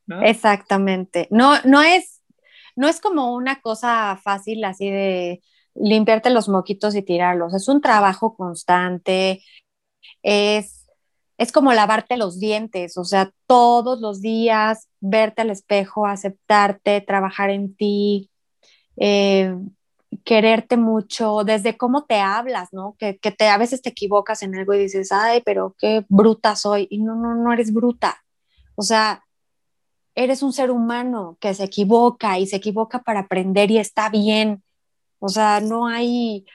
[0.06, 1.28] no Exactamente.
[1.32, 2.22] No, no es,
[2.76, 5.42] no es como una cosa fácil así de
[5.74, 7.56] limpiarte los moquitos y tirarlos.
[7.56, 9.44] Es un trabajo constante.
[10.22, 10.79] Es
[11.40, 17.50] es como lavarte los dientes, o sea, todos los días verte al espejo, aceptarte, trabajar
[17.50, 18.30] en ti,
[18.98, 19.56] eh,
[20.26, 22.98] quererte mucho, desde cómo te hablas, ¿no?
[23.00, 26.88] Que, te, a veces te equivocas en algo y dices, ay, pero qué bruta soy.
[26.90, 28.22] Y no, no, no eres bruta.
[28.76, 29.24] O sea,
[30.16, 34.62] eres un ser humano que se equivoca y se equivoca para aprender y está bien.
[35.20, 36.46] O sea, no hay,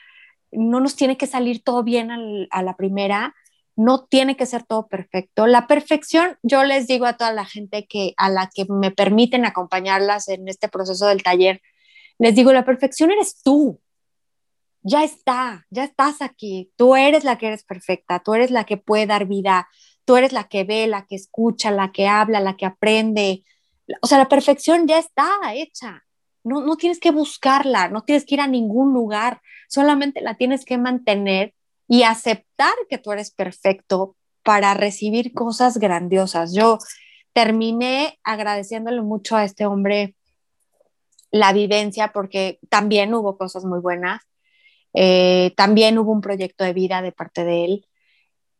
[0.53, 2.11] no nos tiene que salir todo bien
[2.51, 3.35] a la primera,
[3.76, 5.46] no tiene que ser todo perfecto.
[5.46, 9.44] La perfección, yo les digo a toda la gente que a la que me permiten
[9.44, 11.60] acompañarlas en este proceso del taller,
[12.18, 13.80] les digo, la perfección eres tú.
[14.82, 16.70] Ya está, ya estás aquí.
[16.76, 19.68] Tú eres la que eres perfecta, tú eres la que puede dar vida,
[20.04, 23.44] tú eres la que ve, la que escucha, la que habla, la que aprende.
[24.02, 26.04] O sea, la perfección ya está hecha.
[26.44, 30.66] No, no tienes que buscarla, no tienes que ir a ningún lugar, solamente la tienes
[30.66, 31.54] que mantener
[31.89, 36.55] y aceptar que tú eres perfecto para recibir cosas grandiosas.
[36.55, 36.78] Yo
[37.32, 40.14] terminé agradeciéndole mucho a este hombre
[41.30, 44.22] la vivencia porque también hubo cosas muy buenas,
[44.93, 47.87] eh, también hubo un proyecto de vida de parte de él.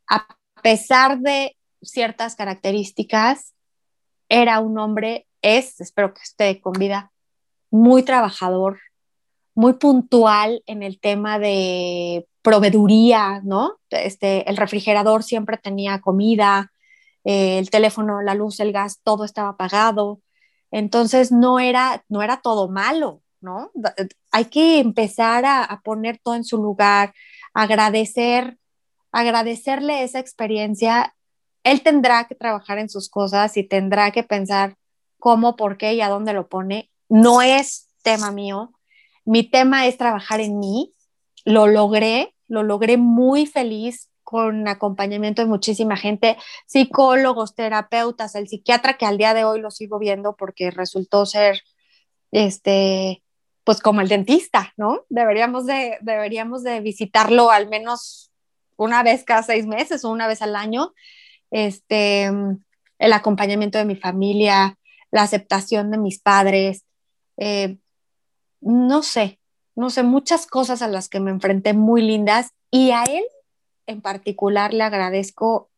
[0.09, 0.27] A
[0.61, 3.53] pesar de ciertas características,
[4.27, 7.11] era un hombre, es, espero que esté con vida,
[7.69, 8.79] muy trabajador,
[9.55, 13.79] muy puntual en el tema de proveeduría, ¿no?
[13.89, 16.71] Este, el refrigerador siempre tenía comida,
[17.23, 20.21] eh, el teléfono, la luz, el gas, todo estaba apagado.
[20.71, 23.71] Entonces no era, no era todo malo, ¿no?
[24.31, 27.13] Hay que empezar a, a poner todo en su lugar,
[27.53, 28.59] agradecer,
[29.11, 31.15] agradecerle esa experiencia.
[31.63, 34.75] Él tendrá que trabajar en sus cosas y tendrá que pensar
[35.17, 36.91] cómo, por qué y a dónde lo pone.
[37.09, 38.74] No es tema mío.
[39.25, 40.93] Mi tema es trabajar en mí.
[41.43, 48.97] Lo logré, lo logré muy feliz con acompañamiento de muchísima gente, psicólogos, terapeutas, el psiquiatra
[48.97, 51.61] que al día de hoy lo sigo viendo porque resultó ser,
[52.31, 53.23] este,
[53.63, 55.05] pues como el dentista, ¿no?
[55.09, 58.31] Deberíamos de, deberíamos de visitarlo al menos
[58.77, 60.93] una vez cada seis meses o una vez al año.
[61.51, 62.31] Este,
[62.97, 64.77] el acompañamiento de mi familia,
[65.11, 66.83] la aceptación de mis padres,
[67.37, 67.77] eh,
[68.65, 69.39] no sé,
[69.75, 73.23] no sé, muchas cosas a las que me enfrenté muy lindas y a él
[73.85, 75.69] en particular le agradezco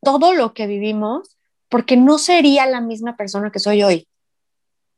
[0.00, 1.36] todo lo que vivimos
[1.68, 4.08] porque no sería la misma persona que soy hoy,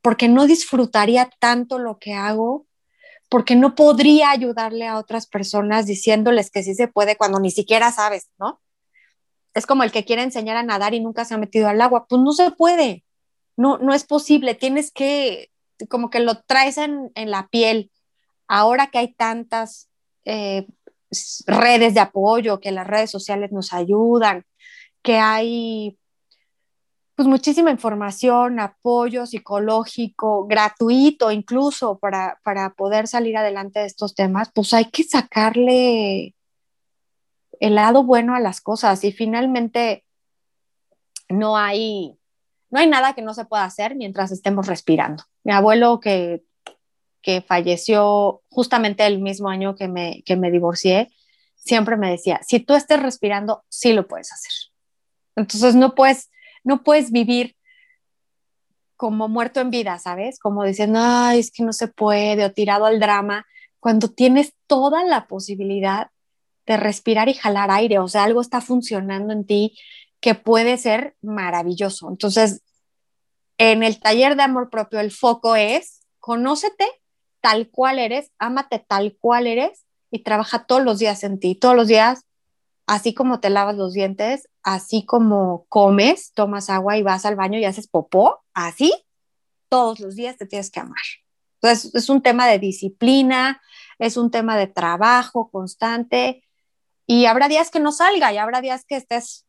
[0.03, 2.67] porque no disfrutaría tanto lo que hago,
[3.31, 7.91] porque no podría ayudarle a otras personas diciéndoles que sí se puede cuando ni siquiera
[7.93, 8.61] sabes, ¿no?
[9.55, 12.07] Es como el que quiere enseñar a nadar y nunca se ha metido al agua,
[12.07, 13.05] pues no se puede,
[13.57, 15.50] no, no es posible, tienes que,
[15.89, 17.91] como que lo traes en, en la piel.
[18.49, 19.89] Ahora que hay tantas
[20.25, 20.67] eh,
[21.47, 24.45] redes de apoyo, que las redes sociales nos ayudan,
[25.03, 25.97] que hay
[27.21, 34.51] pues muchísima información, apoyo psicológico, gratuito incluso para, para poder salir adelante de estos temas,
[34.55, 36.35] pues hay que sacarle
[37.61, 40.07] el lado bueno a las cosas y finalmente
[41.29, 42.19] no hay,
[42.71, 45.25] no hay nada que no se pueda hacer mientras estemos respirando.
[45.45, 46.43] Mi abuelo que,
[47.23, 51.11] que falleció justamente el mismo año que me, que me divorcié,
[51.57, 54.53] siempre me decía, si tú estés respirando, sí lo puedes hacer.
[55.37, 56.31] Entonces no puedes
[56.65, 57.57] no puedes vivir
[58.97, 60.39] como muerto en vida, ¿sabes?
[60.39, 63.47] Como diciendo, ay, es que no se puede, o tirado al drama,
[63.79, 66.11] cuando tienes toda la posibilidad
[66.67, 69.79] de respirar y jalar aire, o sea, algo está funcionando en ti
[70.21, 72.09] que puede ser maravilloso.
[72.09, 72.63] Entonces,
[73.59, 76.87] en el taller de amor propio, el foco es, conócete
[77.41, 81.75] tal cual eres, ámate tal cual eres y trabaja todos los días en ti, todos
[81.75, 82.27] los días
[82.91, 87.57] así como te lavas los dientes, así como comes, tomas agua y vas al baño
[87.57, 88.93] y haces popó, así,
[89.69, 90.99] todos los días te tienes que amar.
[91.63, 93.63] Entonces, es un tema de disciplina,
[94.01, 96.43] es un tema de trabajo constante
[97.07, 99.47] y habrá días que no salga y habrá días que estés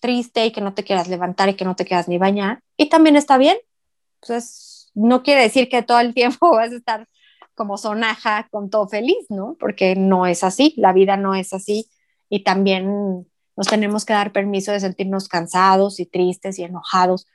[0.00, 2.88] triste y que no te quieras levantar y que no te quieras ni bañar y
[2.88, 3.56] también está bien.
[4.20, 7.08] Entonces, no quiere decir que todo el tiempo vas a estar
[7.54, 9.56] como sonaja con todo feliz, ¿no?
[9.60, 11.90] Porque no es así, la vida no es así
[12.28, 13.26] y también
[13.56, 17.26] nos tenemos que dar permiso de sentirnos cansados y tristes y enojados.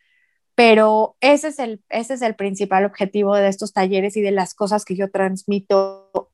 [0.55, 4.55] Pero ese es el, ese es el principal objetivo de estos talleres y de las
[4.55, 6.31] cosas que yo transmito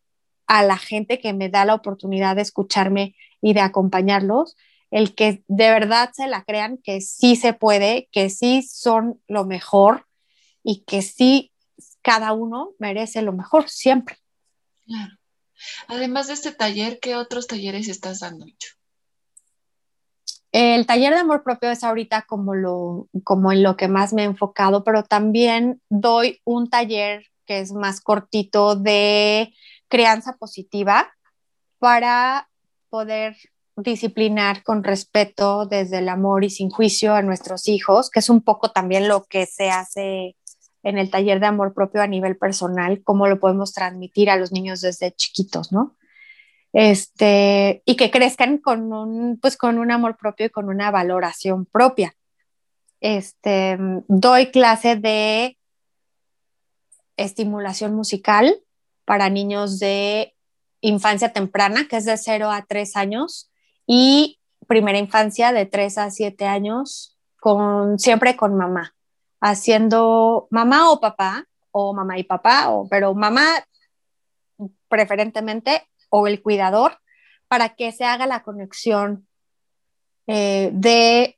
[0.47, 4.55] a la gente que me da la oportunidad de escucharme y de acompañarlos,
[4.91, 9.45] el que de verdad se la crean que sí se puede, que sí son lo
[9.45, 10.05] mejor
[10.63, 11.51] y que sí
[12.01, 14.17] cada uno merece lo mejor siempre.
[14.85, 15.13] Claro.
[15.87, 18.45] Además de este taller, ¿qué otros talleres estás dando,
[20.51, 24.23] El taller de amor propio es ahorita como, lo, como en lo que más me
[24.23, 29.53] he enfocado, pero también doy un taller que es más cortito de
[29.87, 31.13] crianza positiva
[31.79, 32.49] para
[32.89, 33.37] poder
[33.75, 38.41] disciplinar con respeto desde el amor y sin juicio a nuestros hijos, que es un
[38.41, 40.35] poco también lo que se hace
[40.83, 44.51] en el taller de amor propio a nivel personal, cómo lo podemos transmitir a los
[44.51, 45.95] niños desde chiquitos, ¿no?
[46.73, 51.65] Este, y que crezcan con un, pues con un amor propio y con una valoración
[51.65, 52.15] propia.
[53.01, 55.57] Este, doy clase de
[57.17, 58.55] estimulación musical
[59.05, 60.35] para niños de
[60.79, 63.50] infancia temprana, que es de 0 a 3 años,
[63.85, 68.93] y primera infancia de 3 a 7 años, con, siempre con mamá
[69.41, 73.65] haciendo mamá o papá, o mamá y papá, o, pero mamá
[74.87, 76.99] preferentemente, o el cuidador,
[77.47, 79.27] para que se haga la conexión
[80.27, 81.37] eh, de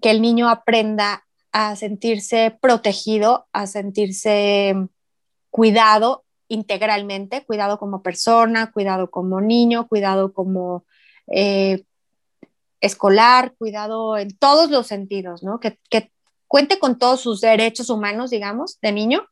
[0.00, 4.74] que el niño aprenda a sentirse protegido, a sentirse
[5.50, 10.84] cuidado integralmente, cuidado como persona, cuidado como niño, cuidado como
[11.28, 11.84] eh,
[12.80, 15.60] escolar, cuidado en todos los sentidos, ¿no?
[15.60, 16.10] Que, que,
[16.48, 19.26] cuente con todos sus derechos humanos, digamos, de niño,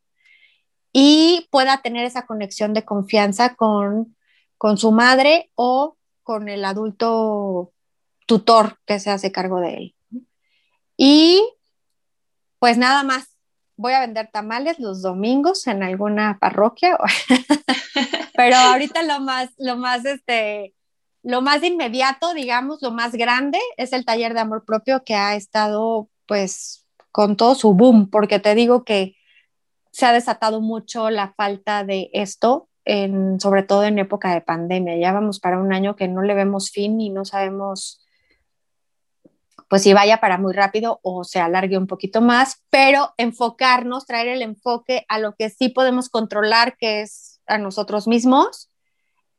[0.93, 4.17] y pueda tener esa conexión de confianza con,
[4.57, 7.73] con su madre o con el adulto
[8.27, 9.95] tutor que se hace cargo de él.
[10.97, 11.43] Y
[12.59, 13.37] pues nada más,
[13.77, 16.99] voy a vender tamales los domingos en alguna parroquia,
[18.37, 20.75] pero ahorita lo más, lo más, este,
[21.23, 25.35] lo más inmediato, digamos, lo más grande es el taller de amor propio que ha
[25.35, 29.17] estado pues con todo su boom, porque te digo que
[29.91, 32.69] se ha desatado mucho la falta de esto,
[33.39, 34.97] sobre todo en época de pandemia.
[34.97, 38.05] Ya vamos para un año que no le vemos fin y no sabemos
[39.69, 44.27] pues si vaya para muy rápido o se alargue un poquito más, pero enfocarnos, traer
[44.27, 48.70] el enfoque a lo que sí podemos controlar, que es a nosotros mismos,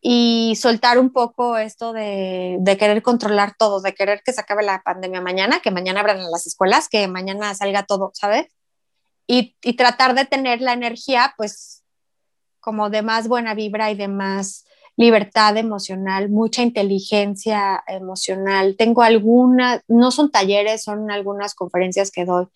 [0.02, 4.82] y soltar un poco esto de, querer controlar todo, de querer que se acabe la
[4.84, 8.48] pandemia mañana, que mañana abran las escuelas, que mañana salga todo, ¿sabes?
[9.28, 11.84] Y, y, tratar de tener la energía, pues,
[12.60, 14.66] como de más buena vibra y de más
[14.98, 18.76] libertad emocional, mucha inteligencia emocional.
[18.78, 22.48] Tengo algunas, no son talleres, son algunas conferencias que doy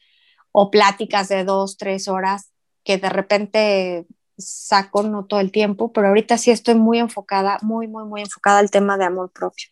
[0.51, 2.51] o pláticas de dos, tres horas
[2.83, 4.05] que de repente
[4.37, 8.59] saco, no todo el tiempo, pero ahorita sí estoy muy enfocada, muy, muy, muy enfocada
[8.59, 9.67] al tema de amor propio.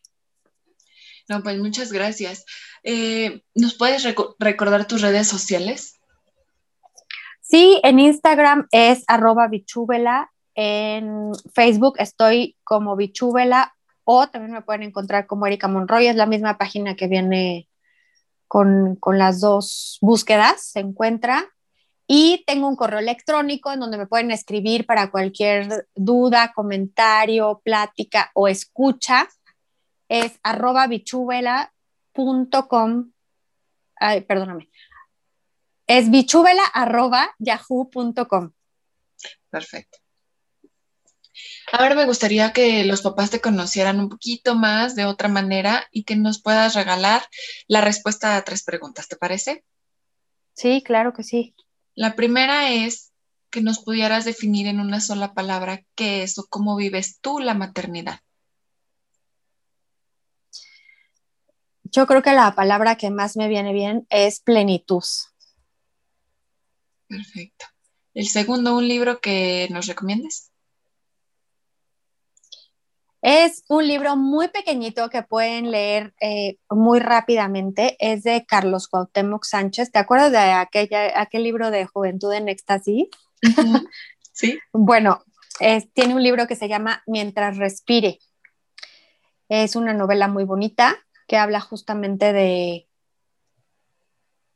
[1.29, 2.45] No, pues muchas gracias.
[2.83, 4.03] Eh, ¿Nos puedes
[4.39, 5.99] recordar tus redes sociales?
[7.41, 14.83] Sí, en Instagram es arroba bichúbela, en Facebook estoy como bichúbela o también me pueden
[14.83, 17.69] encontrar como Erika Monroy, es la misma página que viene
[18.47, 21.52] con, con las dos búsquedas, se encuentra.
[22.15, 28.29] Y tengo un correo electrónico en donde me pueden escribir para cualquier duda, comentario, plática
[28.35, 29.27] o escucha.
[30.07, 31.71] Es arroba bichuvela.com.
[33.95, 34.69] Ay, perdóname.
[35.87, 38.51] Es bichuvela arroba yahoo.com.
[39.49, 39.97] Perfecto.
[41.71, 46.03] Ahora me gustaría que los papás te conocieran un poquito más de otra manera y
[46.03, 47.23] que nos puedas regalar
[47.65, 49.65] la respuesta a tres preguntas, ¿te parece?
[50.53, 51.55] Sí, claro que sí.
[51.95, 53.11] La primera es
[53.49, 57.53] que nos pudieras definir en una sola palabra qué es o cómo vives tú la
[57.53, 58.19] maternidad.
[61.83, 65.03] Yo creo que la palabra que más me viene bien es plenitud.
[67.07, 67.65] Perfecto.
[68.15, 70.52] El segundo, un libro que nos recomiendes.
[73.23, 77.95] Es un libro muy pequeñito que pueden leer eh, muy rápidamente.
[77.97, 79.93] Es de Carlos Cuauhtémoc Sánchez.
[79.93, 83.07] ¿Te acuerdas de aquella, aquel libro de Juventud en Éxtasis?
[84.35, 84.57] Sí.
[84.71, 85.23] bueno,
[85.93, 88.17] tiene un libro que se llama Mientras respire.
[89.47, 90.97] Es una novela muy bonita
[91.27, 92.89] que habla justamente de,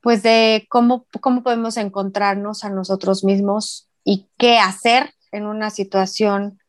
[0.02, 6.60] pues de cómo, cómo podemos encontrarnos a nosotros mismos y qué hacer en una situación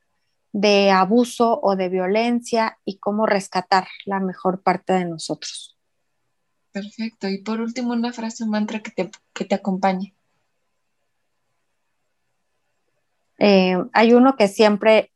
[0.53, 5.77] de abuso o de violencia y cómo rescatar la mejor parte de nosotros.
[6.73, 7.29] Perfecto.
[7.29, 10.15] Y por último, una frase, un mantra que te, que te acompañe.
[13.39, 15.13] Eh, hay uno que siempre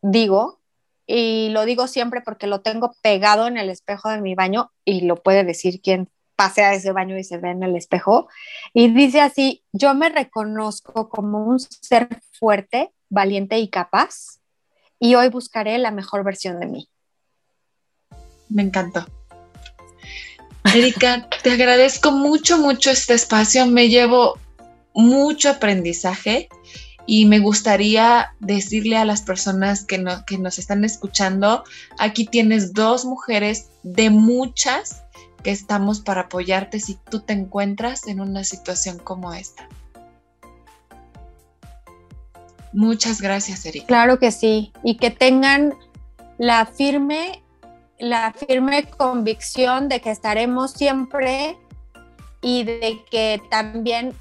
[0.00, 0.60] digo,
[1.06, 5.02] y lo digo siempre porque lo tengo pegado en el espejo de mi baño y
[5.02, 8.28] lo puede decir quien pase a ese baño y se ve en el espejo.
[8.72, 14.40] Y dice así, yo me reconozco como un ser fuerte valiente y capaz,
[14.98, 16.88] y hoy buscaré la mejor versión de mí.
[18.48, 19.06] Me encantó.
[20.74, 23.66] Erika, te agradezco mucho, mucho este espacio.
[23.66, 24.38] Me llevo
[24.94, 26.48] mucho aprendizaje
[27.06, 31.64] y me gustaría decirle a las personas que, que nos están escuchando,
[31.98, 35.04] aquí tienes dos mujeres de muchas
[35.42, 39.68] que estamos para apoyarte si tú te encuentras en una situación como esta.
[42.72, 43.86] Muchas gracias, Erika.
[43.86, 45.74] Claro que sí, y que tengan
[46.38, 47.42] la firme,
[47.98, 51.58] la firme convicción de que estaremos siempre
[52.42, 54.14] y de que también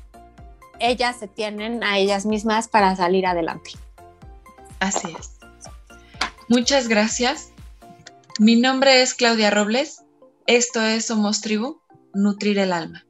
[0.79, 3.71] ellas se tienen a ellas mismas para salir adelante.
[4.79, 5.31] Así es.
[6.49, 7.51] Muchas gracias.
[8.39, 10.03] Mi nombre es Claudia Robles.
[10.45, 11.81] Esto es Somos Tribu,
[12.13, 13.06] Nutrir el Alma.